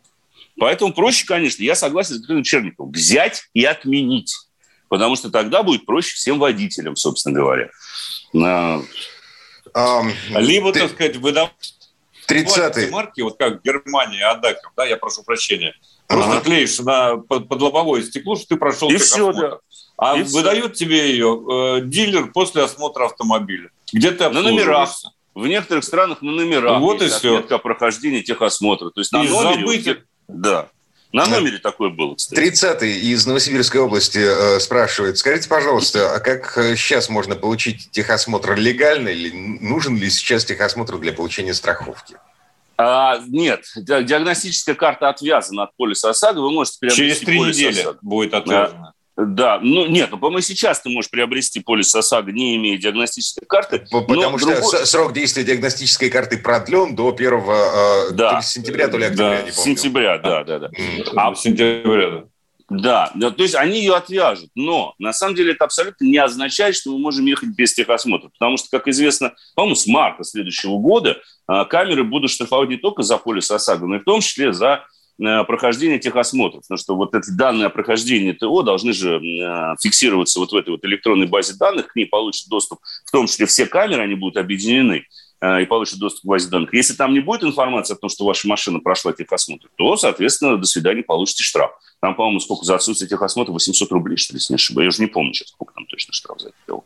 [0.59, 4.35] Поэтому проще, конечно, я согласен с Дмитрием Черниковым, взять и отменить.
[4.89, 7.69] Потому что тогда будет проще всем водителям, собственно говоря.
[8.33, 8.83] Um,
[10.29, 10.79] Либо, ты...
[10.79, 11.76] так сказать, выдавать
[12.27, 15.73] 30 марки, вот как Германия, Адаков, да, я прошу прощения,
[16.07, 16.41] просто ага.
[16.41, 19.59] клеишь на, под, под лобовое стекло, что ты прошел и все, да.
[19.97, 20.85] А и выдают все.
[20.85, 23.71] тебе ее э, дилер после осмотра автомобиля.
[23.91, 24.89] Где ты На номерах.
[25.33, 27.35] В некоторых странах на номерах вот есть и все.
[27.35, 28.89] отметка о прохождении техосмотра.
[28.89, 29.61] То есть на и номере...
[29.61, 29.99] Забыть...
[30.27, 30.69] Да.
[31.13, 32.39] На номере такое было, кстати.
[32.39, 39.09] 30-й из Новосибирской области э, спрашивает, скажите, пожалуйста, а как сейчас можно получить техосмотр легально
[39.09, 42.15] или нужен ли сейчас техосмотр для получения страховки?
[42.77, 46.41] А, нет, диагностическая карта отвязана от полиса ОСАГО.
[46.41, 47.99] Вы можете приобрести Через три недели ОСАГО.
[48.01, 48.93] будет отвязана.
[49.17, 53.79] Да, ну нет, ну, по-моему, сейчас ты можешь приобрести полис ОСАГО, не имея диагностической карты.
[53.89, 54.85] Потому что другой...
[54.85, 58.35] срок действия диагностической карты продлен до 1 э, да.
[58.35, 59.35] то сентября, то ли октября, да.
[59.37, 59.53] не помню.
[59.53, 60.69] Сентября, да, да, да.
[61.15, 62.23] А, в сентябре, да.
[62.69, 66.75] Да, да, то есть они ее отвяжут, но на самом деле это абсолютно не означает,
[66.75, 71.17] что мы можем ехать без техосмотра, потому что, как известно, по-моему, с марта следующего года
[71.47, 74.83] а, камеры будут штрафовать не только за полис ОСАГО, но и в том числе за
[75.19, 76.61] Э, прохождения техосмотров.
[76.61, 80.69] Потому что вот эти данные о прохождении ТО должны же э, фиксироваться вот в этой
[80.69, 84.37] вот электронной базе данных, к ней получат доступ, в том числе все камеры, они будут
[84.37, 85.05] объединены
[85.41, 86.71] э, и получат доступ к базе данных.
[86.73, 90.67] Если там не будет информации о том, что ваша машина прошла техосмотр, то, соответственно, до
[90.67, 91.71] свидания, получите штраф.
[91.99, 93.51] Там, по-моему, сколько за отсутствие техосмотра?
[93.53, 94.85] 800 рублей, что ли, если не ошибаюсь.
[94.85, 96.73] Я уже не помню сейчас, сколько там точно штраф за это.
[96.73, 96.83] Угу.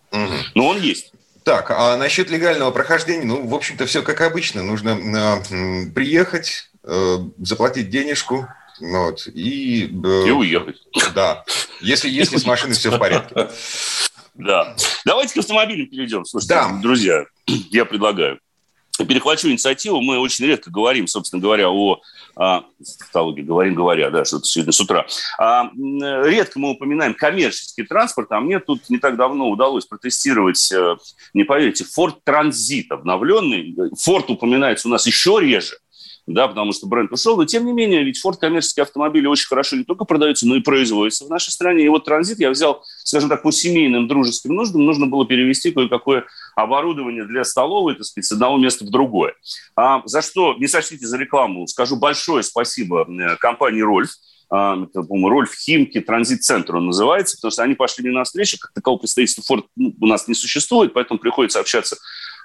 [0.55, 1.11] Но он есть.
[1.43, 4.63] Так, а насчет легального прохождения, ну, в общем-то, все как обычно.
[4.63, 8.47] Нужно э, приехать, заплатить денежку,
[8.81, 9.89] вот, и...
[10.03, 10.81] Э, и уехать.
[11.13, 11.43] Да,
[11.81, 13.49] если, если с машиной все в порядке.
[14.33, 14.75] Да.
[15.05, 16.25] Давайте к автомобилям перейдем.
[16.25, 16.79] Слушайте, да.
[16.81, 18.39] друзья, я предлагаю.
[18.97, 20.01] перехвачу инициативу.
[20.01, 22.01] Мы очень редко говорим, собственно говоря, о
[22.35, 22.63] а,
[22.97, 25.05] тавтологии, говорим, говоря, да, что-то сегодня с утра.
[25.37, 30.95] А, редко мы упоминаем коммерческий транспорт, а мне тут не так давно удалось протестировать, э,
[31.33, 33.75] не поверите, Ford Transit обновленный.
[34.07, 35.75] Ford упоминается у нас еще реже
[36.27, 37.37] да, потому что бренд ушел.
[37.37, 40.61] Но, тем не менее, ведь Ford коммерческие автомобили очень хорошо не только продаются, но и
[40.61, 41.83] производятся в нашей стране.
[41.85, 44.85] И вот транзит я взял, скажем так, по семейным дружеским нуждам.
[44.85, 49.33] Нужно было перевести кое-какое оборудование для столовой, так сказать, с одного места в другое.
[49.75, 53.07] А, за что, не сочтите за рекламу, скажу большое спасибо
[53.39, 54.11] компании «Рольф»,
[54.53, 58.73] а, это, по-моему, Рольф Химки, транзит-центр он называется, потому что они пошли мне навстречу, как
[58.73, 61.97] такового представительства Ford ну, у нас не существует, поэтому приходится общаться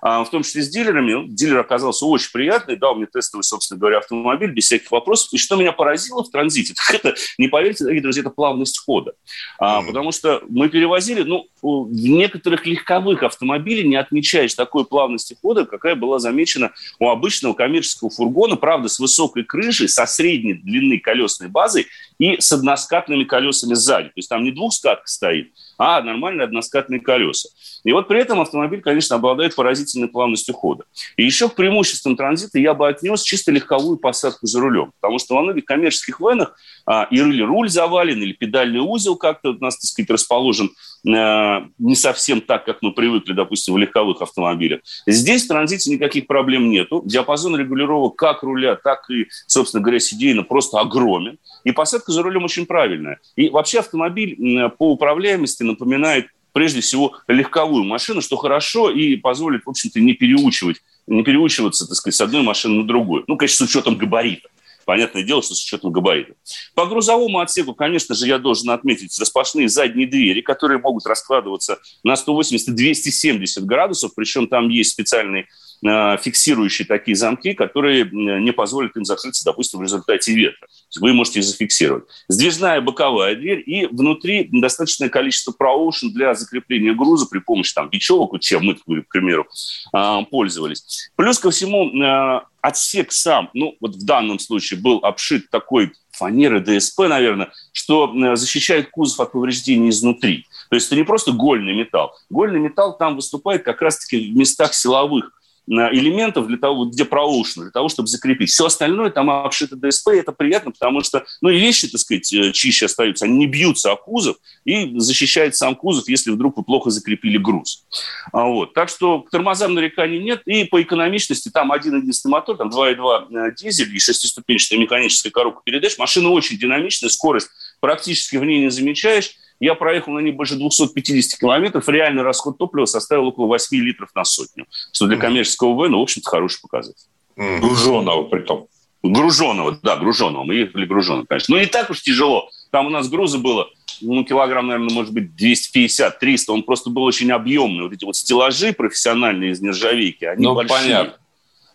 [0.02, 1.26] в том числе с дилерами.
[1.28, 5.32] Дилер оказался очень приятный, дал мне тестовый, собственно говоря, автомобиль без всяких вопросов.
[5.32, 9.12] И что меня поразило в транзите, так это, не поверьте, дорогие друзья, это плавность хода.
[9.58, 15.64] А, потому что мы перевозили, ну, в некоторых легковых автомобилей не отмечаешь такой плавности хода,
[15.64, 21.48] какая была замечена у обычного коммерческого фургона, правда, с высокой крышей, со средней длины колесной
[21.48, 21.86] базой
[22.18, 24.08] и с односкатными колесами сзади.
[24.08, 27.48] То есть там не двухскатка стоит, а нормальные односкатные колеса.
[27.84, 30.84] И вот при этом автомобиль, конечно, обладает поразительной плавностью хода.
[31.16, 34.92] И еще к преимуществам транзита я бы отнес чисто легковую посадку за рулем.
[35.00, 39.58] Потому что во многих коммерческих венах а, или руль завален, или педальный узел как-то у
[39.58, 40.70] нас, так сказать, расположен
[41.04, 44.80] не совсем так, как мы привыкли, допустим, в легковых автомобилях.
[45.06, 47.02] Здесь в транзите никаких проблем нету.
[47.04, 51.38] Диапазон регулировок как руля, так и, собственно говоря, сидейно просто огромен.
[51.64, 53.20] И посадка за рулем очень правильная.
[53.36, 54.36] И вообще автомобиль
[54.78, 60.78] по управляемости напоминает прежде всего легковую машину, что хорошо и позволит, в общем-то, не переучивать,
[61.06, 63.24] не переучиваться, так сказать, с одной машины на другую.
[63.26, 64.48] Ну, конечно, с учетом габарита.
[64.86, 66.34] Понятное дело, что с учетом габарита.
[66.76, 72.14] По грузовому отсеку, конечно же, я должен отметить распашные задние двери, которые могут раскладываться на
[72.14, 75.48] 180-270 градусов, причем там есть специальный
[75.82, 80.66] фиксирующие такие замки, которые не позволят им закрыться, допустим, в результате ветра.
[81.00, 82.04] Вы можете их зафиксировать.
[82.28, 88.32] Сдвижная боковая дверь и внутри достаточное количество проушен для закрепления груза при помощи там, бечевок,
[88.32, 89.46] вот чем мы, к примеру,
[89.92, 91.10] э, пользовались.
[91.16, 96.60] Плюс ко всему, э, отсек сам, ну, вот в данном случае был обшит такой фанерой
[96.60, 100.46] ДСП, наверное, что защищает кузов от повреждений изнутри.
[100.70, 102.12] То есть это не просто гольный металл.
[102.30, 105.32] Гольный металл там выступает как раз-таки в местах силовых
[105.66, 108.50] элементов для того, где проушено, для того, чтобы закрепить.
[108.50, 112.32] Все остальное там обшито ДСП, и это приятно, потому что, ну, и вещи, так сказать,
[112.32, 116.62] э, чище остаются, они не бьются о кузов и защищает сам кузов, если вдруг вы
[116.62, 117.84] плохо закрепили груз.
[118.32, 118.74] А вот.
[118.74, 123.50] Так что к тормозам нареканий нет, и по экономичности там один единственный мотор, там 2.2
[123.50, 125.98] э, дизель и шестиступенчатая механическая коробка передач.
[125.98, 127.48] Машина очень динамичная, скорость
[127.80, 129.32] практически в ней не замечаешь.
[129.60, 131.88] Я проехал на ней больше 250 километров.
[131.88, 134.66] Реальный расход топлива составил около 8 литров на сотню.
[134.92, 137.06] Что для коммерческого ВН, в общем-то, хороший показатель.
[137.36, 138.68] Груженного при том.
[139.02, 140.44] Груженного, да, груженного.
[140.44, 141.54] Мы ехали груженного, конечно.
[141.54, 142.50] Но не так уж тяжело.
[142.70, 143.68] Там у нас груза было,
[144.00, 146.36] ну, килограмм, наверное, может быть, 250-300.
[146.48, 147.84] Он просто был очень объемный.
[147.84, 150.78] Вот эти вот стеллажи профессиональные из нержавейки, они ну, большие.
[150.78, 151.18] понятно.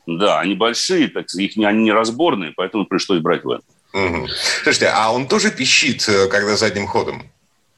[0.07, 3.61] Да, они большие, так, их, они неразборные, поэтому пришлось брать вен.
[3.93, 4.27] Угу.
[4.63, 7.23] Слушайте, а он тоже пищит, э, когда задним ходом?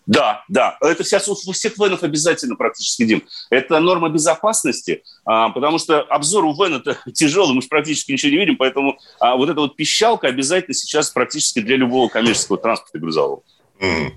[0.05, 0.77] Да, да.
[0.81, 3.23] Это сейчас у всех венов обязательно практически, Дим.
[3.49, 8.31] Это норма безопасности, а, потому что обзор у вен это тяжелый, мы же практически ничего
[8.31, 12.99] не видим, поэтому а, вот эта вот пищалка обязательно сейчас практически для любого коммерческого транспорта
[12.99, 13.43] грузового.
[13.79, 14.11] Mm.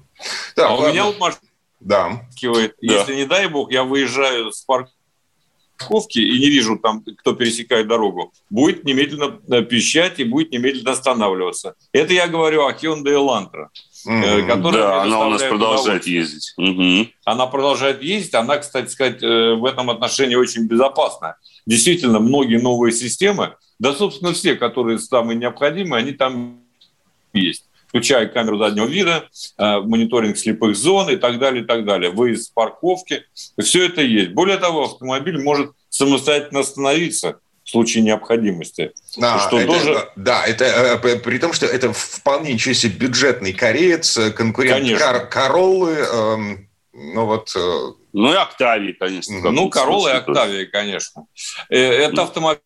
[0.56, 1.46] Да, а у меня вот машина
[1.80, 2.26] да.
[2.40, 3.14] Если, да.
[3.14, 8.84] не дай бог, я выезжаю с парковки и не вижу там, кто пересекает дорогу, будет
[8.84, 11.74] немедленно э, пищать и будет немедленно останавливаться.
[11.92, 13.68] Это я говорю о Hyundai Elantra.
[14.06, 14.46] Mm-hmm.
[14.46, 16.54] Которая да, она у нас продолжает ездить.
[16.58, 17.08] Mm-hmm.
[17.24, 18.34] Она продолжает ездить.
[18.34, 21.36] Она, кстати сказать, э, в этом отношении очень безопасна.
[21.66, 26.60] Действительно, многие новые системы, да, собственно, все, которые самые необходимые, они там
[27.32, 32.10] есть включая камеру заднего вида, э, мониторинг слепых зон и так далее, и так далее,
[32.10, 33.24] выезд с парковки.
[33.58, 34.32] Все это есть.
[34.32, 38.92] Более того, автомобиль может самостоятельно остановиться в случае необходимости.
[39.20, 40.08] А, что это, тоже...
[40.14, 45.26] Да, это э, при том, что это вполне ничего себе бюджетный кореец, э, конкурент Кор
[45.26, 46.36] Короллы, э,
[46.92, 47.52] ну вот...
[47.56, 47.92] Э...
[48.12, 49.50] Ну и Октавии, конечно.
[49.50, 51.26] Ну, Короллы и Октавии, конечно.
[51.68, 52.62] Это автомобиль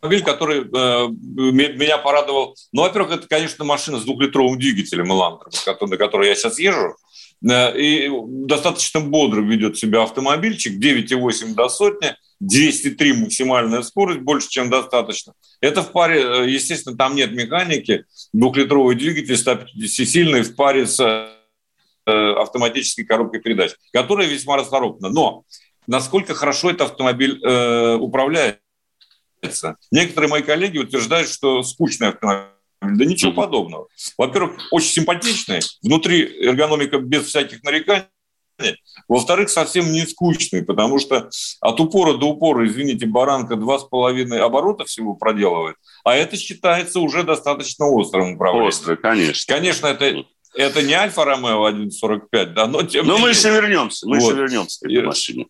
[0.00, 2.56] автомобиль, который э, меня порадовал.
[2.72, 5.50] Ну, во-первых, это, конечно, машина с двухлитровым двигателем Elantra,
[5.80, 6.94] на которой я сейчас езжу.
[7.42, 14.70] Э, и достаточно бодро ведет себя автомобильчик, 9,8 до сотни, 203 максимальная скорость, больше, чем
[14.70, 15.34] достаточно.
[15.60, 22.10] Это в паре, э, естественно, там нет механики, двухлитровый двигатель 150-сильный в паре с э,
[22.10, 25.08] автоматической коробкой передач, которая весьма расторопна.
[25.08, 25.44] Но
[25.86, 28.60] насколько хорошо этот автомобиль э, управляет,
[29.90, 32.57] Некоторые мои коллеги утверждают, что скучный автомобиль.
[32.80, 33.88] Да ничего подобного.
[34.16, 38.06] Во-первых, очень симпатичный, внутри эргономика без всяких нареканий,
[39.06, 44.40] во-вторых, совсем не скучный, потому что от упора до упора, извините, баранка два с половиной
[44.40, 48.68] оборота всего проделывает, а это считается уже достаточно острым управлением.
[48.68, 49.54] Острый, конечно.
[49.54, 50.24] Конечно, это,
[50.54, 54.32] это не Альфа Ромео 1.45, да, но тем Но мы еще вернемся, мы вот.
[54.32, 55.46] еще вернемся к этой машине.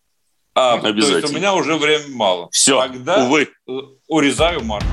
[0.55, 1.11] А, Обязательно.
[1.11, 2.49] То есть у меня уже времени мало.
[2.51, 3.49] Все, Тогда увы.
[4.07, 4.87] урезаю марку.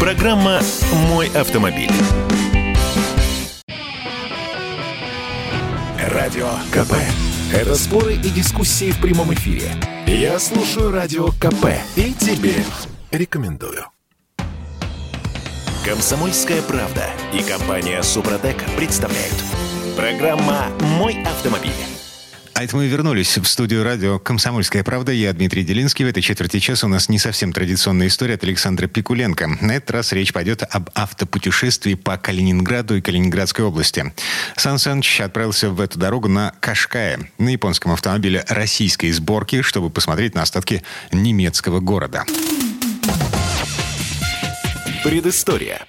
[0.00, 0.60] Программа
[1.08, 1.90] «Мой автомобиль».
[5.98, 6.94] Радио КП.
[7.52, 9.72] Это споры и дискуссии в прямом эфире.
[10.06, 12.54] Я слушаю Радио КП и тебе
[13.10, 13.86] рекомендую.
[15.84, 19.34] Комсомольская правда и компания Супротек представляют.
[19.96, 21.97] Программа «Мой автомобиль».
[22.58, 25.12] А это мы вернулись в студию радио «Комсомольская правда».
[25.12, 26.04] Я Дмитрий Делинский.
[26.04, 29.58] В этой четверти часа у нас не совсем традиционная история от Александра Пикуленко.
[29.60, 34.12] На этот раз речь пойдет об автопутешествии по Калининграду и Калининградской области.
[34.56, 40.34] Сан Саныч отправился в эту дорогу на Кашкае, на японском автомобиле российской сборки, чтобы посмотреть
[40.34, 40.82] на остатки
[41.12, 42.24] немецкого города.
[45.04, 45.86] Предыстория.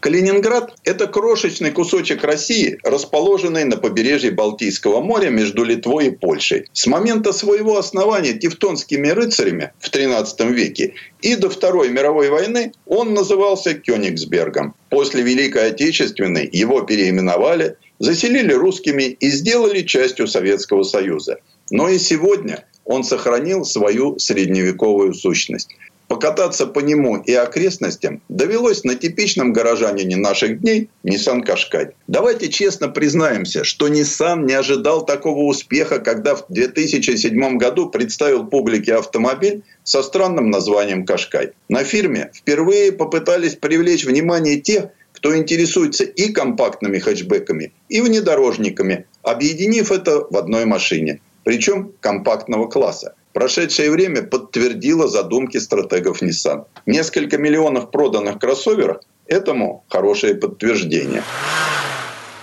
[0.00, 6.68] Калининград– это крошечный кусочек России, расположенный на побережье Балтийского моря между Литвой и Польшей.
[6.72, 13.12] С момента своего основания тевтонскими рыцарями в XIII веке и до Второй мировой войны он
[13.12, 14.74] назывался Кёнигсбергом.
[14.88, 21.40] После Великой Отечественной его переименовали, заселили русскими и сделали частью Советского Союза.
[21.70, 25.68] Но и сегодня он сохранил свою средневековую сущность.
[26.10, 31.92] Покататься по нему и окрестностям довелось на типичном горожанине наших дней Nissan Qashqai.
[32.08, 38.96] Давайте честно признаемся, что Nissan не ожидал такого успеха, когда в 2007 году представил публике
[38.96, 41.52] автомобиль со странным названием Qashqai.
[41.68, 49.92] На фирме впервые попытались привлечь внимание тех, кто интересуется и компактными хэтчбеками, и внедорожниками, объединив
[49.92, 53.14] это в одной машине, причем компактного класса.
[53.32, 56.64] Прошедшее время подтвердило задумки стратегов Nissan.
[56.86, 61.22] Несколько миллионов проданных кроссоверов этому хорошее подтверждение.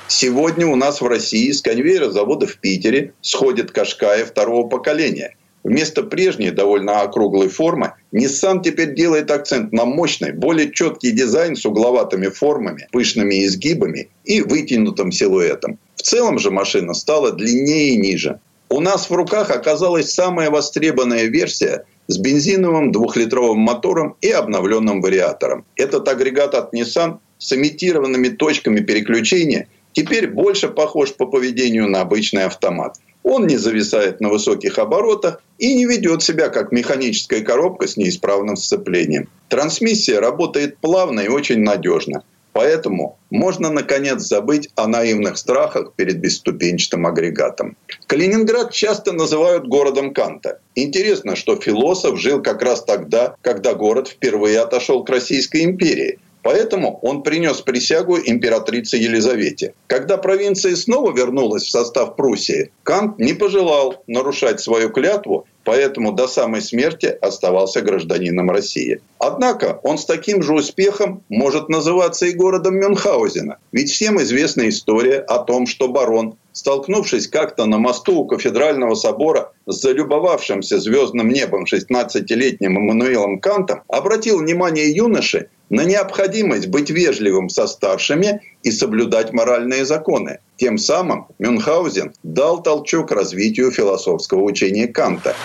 [0.07, 5.35] Сегодня у нас в России с конвейера завода в Питере сходит Кашкая второго поколения.
[5.65, 11.65] Вместо прежней довольно округлой формы Nissan теперь делает акцент на мощный, более четкий дизайн с
[11.65, 15.77] угловатыми формами, пышными изгибами и вытянутым силуэтом.
[15.97, 18.39] В целом же машина стала длиннее и ниже.
[18.69, 25.65] У нас в руках оказалась самая востребованная версия с бензиновым двухлитровым мотором и обновленным вариатором.
[25.75, 32.43] Этот агрегат от Nissan с имитированными точками переключения теперь больше похож по поведению на обычный
[32.43, 32.97] автомат.
[33.23, 38.57] Он не зависает на высоких оборотах и не ведет себя как механическая коробка с неисправным
[38.57, 39.29] сцеплением.
[39.49, 42.23] Трансмиссия работает плавно и очень надежно–
[42.57, 47.77] Поэтому можно, наконец, забыть о наивных страхах перед бесступенчатым агрегатом.
[48.07, 50.59] Калининград часто называют городом Канта.
[50.73, 56.17] Интересно, что философ жил как раз тогда, когда город впервые отошел к Российской империи.
[56.47, 59.73] Поэтому он принес присягу императрице Елизавете.
[59.87, 66.29] Когда провинция снова вернулась в состав Пруссии, Кант не пожелал нарушать свою клятву поэтому до
[66.29, 69.01] самой смерти оставался гражданином России.
[69.19, 73.57] Однако он с таким же успехом может называться и городом Мюнхгаузена.
[73.73, 79.51] Ведь всем известна история о том, что барон, столкнувшись как-то на мосту у кафедрального собора
[79.67, 87.67] с залюбовавшимся звездным небом 16-летним Эммануилом Кантом, обратил внимание юноши на необходимость быть вежливым со
[87.67, 90.39] старшими и соблюдать моральные законы.
[90.55, 95.35] Тем самым Мюнхгаузен дал толчок развитию философского учения Канта.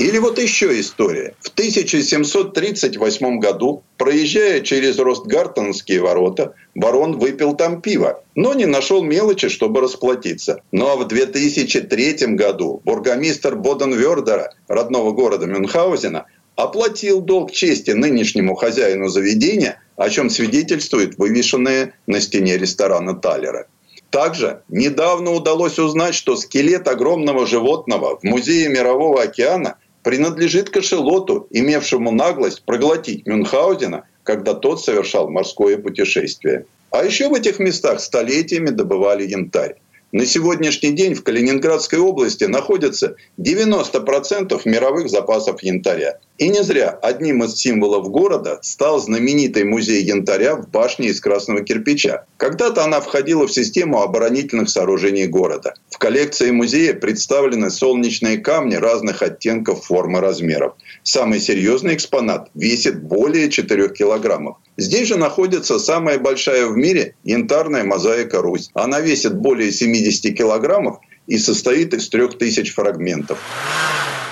[0.00, 1.34] Или вот еще история.
[1.40, 9.50] В 1738 году, проезжая через Ростгартенские ворота, барон выпил там пиво, но не нашел мелочи,
[9.50, 10.62] чтобы расплатиться.
[10.72, 16.24] Ну а в 2003 году бургомистр Боденвердера, родного города Мюнхгаузена,
[16.56, 23.66] оплатил долг чести нынешнему хозяину заведения, о чем свидетельствует вывешенное на стене ресторана Талера.
[24.10, 32.10] Также недавно удалось узнать, что скелет огромного животного в Музее Мирового океана принадлежит кошелоту, имевшему
[32.10, 36.66] наглость проглотить Мюнхгаузена, когда тот совершал морское путешествие.
[36.90, 39.76] А еще в этих местах столетиями добывали янтарь.
[40.12, 46.18] На сегодняшний день в Калининградской области находится 90% мировых запасов янтаря.
[46.40, 51.60] И не зря одним из символов города стал знаменитый музей янтаря в башне из красного
[51.60, 52.24] кирпича.
[52.38, 55.74] Когда-то она входила в систему оборонительных сооружений города.
[55.90, 60.76] В коллекции музея представлены солнечные камни разных оттенков, формы, размеров.
[61.02, 64.56] Самый серьезный экспонат весит более 4 килограммов.
[64.78, 68.70] Здесь же находится самая большая в мире янтарная мозаика Русь.
[68.72, 73.38] Она весит более 70 килограммов и состоит из 3000 фрагментов.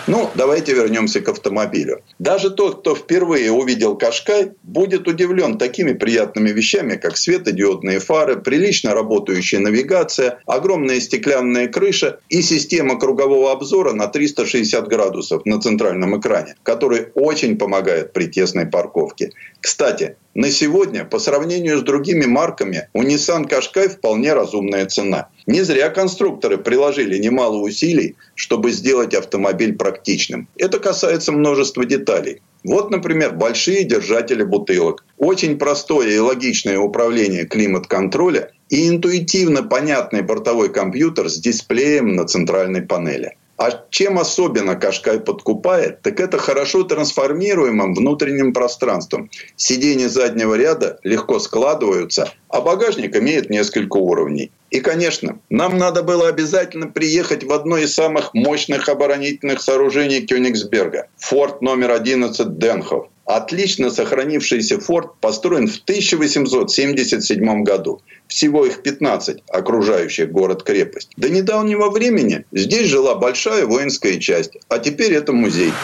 [0.08, 2.00] Ну, давайте вернемся к автомобилю.
[2.18, 8.94] Даже тот, кто впервые увидел Кашкай, будет удивлен такими приятными вещами, как светодиодные фары, прилично
[8.94, 16.54] работающая навигация, огромная стеклянная крыша и система кругового обзора на 360 градусов на центральном экране,
[16.62, 19.32] который очень помогает при тесной парковке.
[19.60, 25.30] Кстати, на сегодня, по сравнению с другими марками, у Nissan Qashqai вполне разумная цена.
[25.46, 30.46] Не зря конструкторы приложили немало усилий, чтобы сделать автомобиль практичным.
[30.56, 32.40] Это касается множества деталей.
[32.62, 35.04] Вот, например, большие держатели бутылок.
[35.16, 42.82] Очень простое и логичное управление климат-контроля и интуитивно понятный бортовой компьютер с дисплеем на центральной
[42.82, 43.34] панели.
[43.58, 49.30] А чем особенно Кашкай подкупает, так это хорошо трансформируемым внутренним пространством.
[49.56, 54.52] Сиденья заднего ряда легко складываются, а багажник имеет несколько уровней.
[54.70, 61.08] И, конечно, нам надо было обязательно приехать в одно из самых мощных оборонительных сооружений Кёнигсберга–
[61.16, 63.08] форт номер 11 Денхов.
[63.28, 68.00] Отлично сохранившийся форт построен в 1877 году.
[68.26, 71.10] Всего их 15, окружающих город-крепость.
[71.18, 75.74] До недавнего времени здесь жила большая воинская часть, а теперь это музей.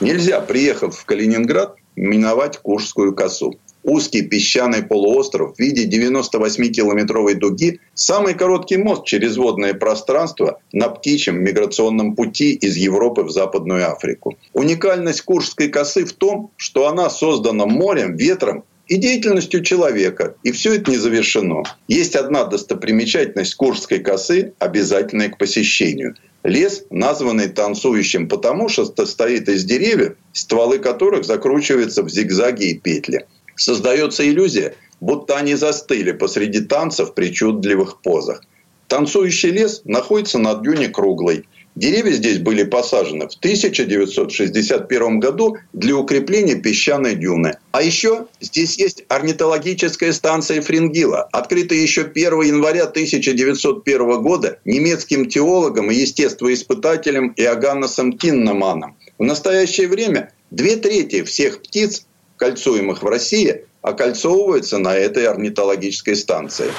[0.00, 3.58] Нельзя, приехав в Калининград, миновать Куршскую косу.
[3.82, 11.42] Узкий песчаный полуостров в виде 98-километровой дуги– самый короткий мост через водное пространство на птичьем
[11.42, 14.36] миграционном пути из Европы в Западную Африку.
[14.52, 20.34] Уникальность Куршской косы в том, что она создана морем, ветром и деятельностью человека.
[20.42, 21.62] И все это не завершено.
[21.88, 26.16] Есть одна достопримечательность Куршской косы, обязательная к посещению.
[26.42, 33.26] Лес, названный танцующим потому, что состоит из деревьев, стволы которых закручиваются в зигзаги и петли.
[33.60, 38.40] Создается иллюзия, будто они застыли посреди танца в причудливых позах.
[38.88, 41.44] Танцующий лес находится на дюне круглой.
[41.76, 47.58] Деревья здесь были посажены в 1961 году для укрепления песчаной дюны.
[47.72, 55.90] А еще здесь есть орнитологическая станция Фрингила, открытая еще 1 января 1901 года немецким теологом
[55.90, 58.96] и естествоиспытателем Иоганнесом Киннеманом.
[59.18, 62.06] В настоящее время две трети всех птиц
[62.40, 66.70] кольцуемых в России, окольцовываются на этой орнитологической станции.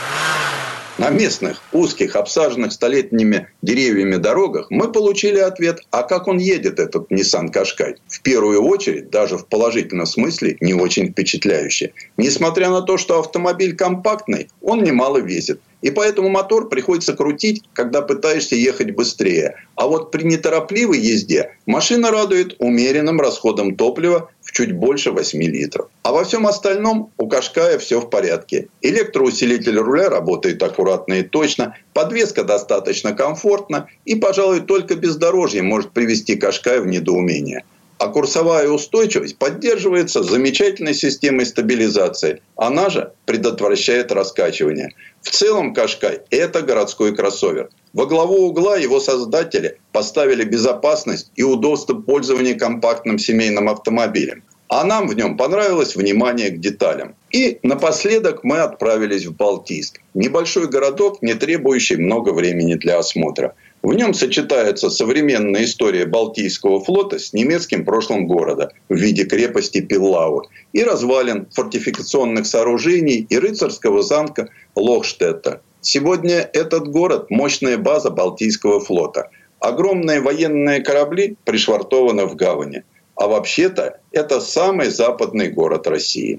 [0.97, 7.11] На местных, узких, обсаженных столетними деревьями дорогах мы получили ответ, а как он едет, этот
[7.11, 7.95] Nissan Qashqai.
[8.07, 11.93] В первую очередь, даже в положительном смысле, не очень впечатляюще.
[12.17, 15.61] Несмотря на то, что автомобиль компактный, он немало весит.
[15.81, 19.55] И поэтому мотор приходится крутить, когда пытаешься ехать быстрее.
[19.75, 25.87] А вот при неторопливой езде машина радует умеренным расходом топлива чуть больше 8 литров.
[26.03, 28.67] А во всем остальном у Кашкая все в порядке.
[28.81, 36.35] Электроусилитель руля работает аккуратно и точно, подвеска достаточно комфортна и, пожалуй, только бездорожье может привести
[36.35, 37.63] Кашкая в недоумение.
[37.97, 42.41] А курсовая устойчивость поддерживается замечательной системой стабилизации.
[42.55, 44.95] Она же предотвращает раскачивание.
[45.21, 47.69] В целом Кашкай– это городской кроссовер.
[47.93, 54.43] Во главу угла его создатели поставили безопасность и удобство пользования компактным семейным автомобилем.
[54.69, 57.15] А нам в нем понравилось внимание к деталям.
[57.29, 59.99] И напоследок мы отправились в Балтийск.
[60.13, 63.53] Небольшой городок, не требующий много времени для осмотра.
[63.83, 70.43] В нем сочетается современная история Балтийского флота с немецким прошлым города в виде крепости Пиллау
[70.71, 75.61] и развалин фортификационных сооружений и рыцарского замка Лохштетта.
[75.81, 79.29] Сегодня этот город– мощная база Балтийского флота.
[79.59, 82.83] Огромные военные корабли пришвартованы в гавани.
[83.15, 86.37] А вообще-то это самый западный город России.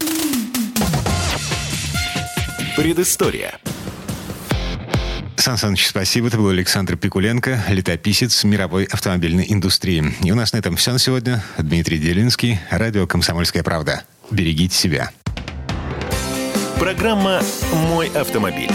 [2.76, 3.59] Предыстория.
[5.36, 6.28] Сан Саныч, спасибо.
[6.28, 10.05] Это был Александр Пикуленко, летописец мировой автомобильной индустрии.
[10.22, 11.43] И у нас на этом все на сегодня.
[11.59, 14.05] Дмитрий Делинский, радио «Комсомольская правда».
[14.30, 15.11] Берегите себя.
[16.78, 18.70] Программа «Мой автомобиль».